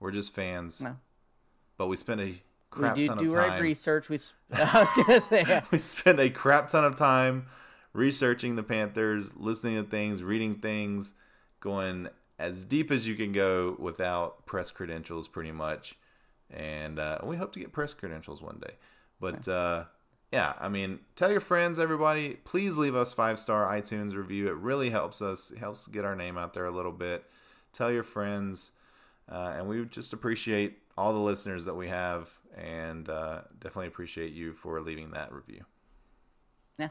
[0.00, 0.80] We're just fans.
[0.80, 0.96] No.
[1.78, 2.42] But we spend a
[2.72, 3.62] crap we do ton do of time.
[3.62, 4.08] research.
[4.08, 4.18] We.
[4.52, 5.44] I was gonna say.
[5.46, 5.64] yeah.
[5.70, 7.46] we spend a crap ton of time
[7.92, 11.14] researching the Panthers, listening to things, reading things,
[11.60, 12.08] going
[12.38, 15.94] as deep as you can go without press credentials, pretty much.
[16.50, 18.74] And uh, we hope to get press credentials one day.
[19.20, 19.84] But uh,
[20.32, 22.38] yeah, I mean, tell your friends, everybody.
[22.44, 24.48] Please leave us five star iTunes review.
[24.48, 25.50] It really helps us.
[25.50, 27.24] It helps get our name out there a little bit.
[27.72, 28.72] Tell your friends,
[29.30, 34.32] uh, and we just appreciate all the listeners that we have, and uh, definitely appreciate
[34.32, 35.64] you for leaving that review.
[36.78, 36.88] Yeah.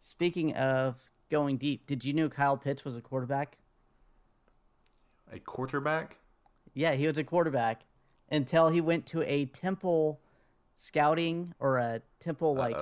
[0.00, 3.58] Speaking of going deep, did you know Kyle Pitts was a quarterback?
[5.32, 6.18] A quarterback?
[6.74, 7.82] Yeah, he was a quarterback
[8.30, 10.20] until he went to a temple
[10.74, 12.76] scouting or a temple like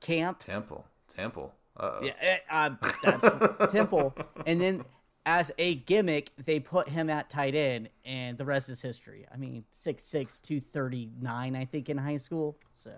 [0.00, 0.40] camp.
[0.40, 0.86] Temple.
[1.14, 1.54] Temple.
[1.76, 1.98] Uh oh.
[2.02, 2.70] Yeah, eh, uh,
[3.02, 4.14] that's temple.
[4.46, 4.84] And then
[5.28, 9.26] as a gimmick, they put him at tight end, and the rest is history.
[9.30, 12.56] I mean, 6'6", 239, I think, in high school.
[12.76, 12.92] So,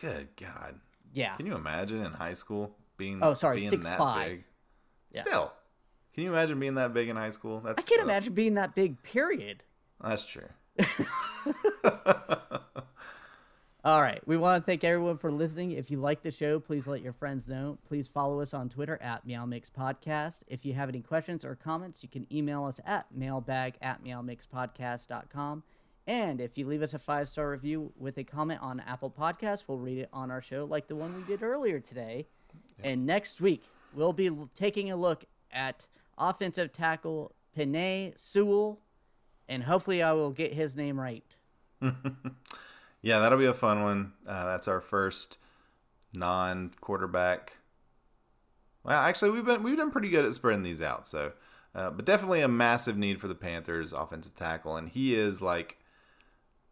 [0.00, 0.80] Good God.
[1.14, 1.36] yeah.
[1.36, 4.24] Can you imagine in high school being Oh, sorry, being 6'5".
[4.28, 4.44] big?
[5.12, 5.22] Yeah.
[5.22, 5.52] Still.
[6.14, 7.60] Can you imagine being that big in high school?
[7.60, 9.62] That's I can't uh, imagine being that big, period.
[10.02, 10.48] That's true.
[13.84, 14.20] All right.
[14.28, 15.72] We want to thank everyone for listening.
[15.72, 17.78] If you like the show, please let your friends know.
[17.88, 20.42] Please follow us on Twitter at Meow Mix Podcast.
[20.46, 25.64] If you have any questions or comments, you can email us at mailbag at meowmixpodcast.com.
[26.06, 29.64] And if you leave us a five star review with a comment on Apple Podcasts,
[29.66, 32.26] we'll read it on our show, like the one we did earlier today.
[32.84, 38.78] And next week, we'll be taking a look at offensive tackle Penei Sewell.
[39.48, 41.36] And hopefully, I will get his name right.
[43.02, 44.12] Yeah, that'll be a fun one.
[44.26, 45.38] Uh, that's our first
[46.12, 47.58] non-quarterback.
[48.84, 51.06] Well, actually, we've been we've been pretty good at spreading these out.
[51.06, 51.32] So,
[51.74, 55.78] uh, but definitely a massive need for the Panthers offensive tackle, and he is like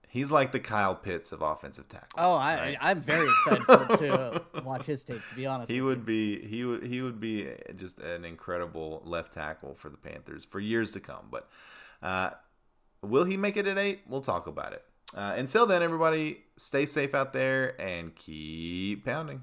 [0.09, 2.19] he's like the Kyle Pitts of offensive tackle.
[2.19, 2.77] Oh, I, right?
[2.81, 5.21] I'm very excited for, to uh, watch his tape.
[5.31, 9.03] To be honest, He with would be he would he would be just an incredible
[9.05, 11.29] left tackle for the Panthers for years to come.
[11.31, 11.49] But
[12.03, 12.31] uh,
[13.03, 14.01] will he make it at eight?
[14.09, 14.85] We'll talk about it.
[15.15, 19.43] Uh, until then, everybody, stay safe out there and keep pounding.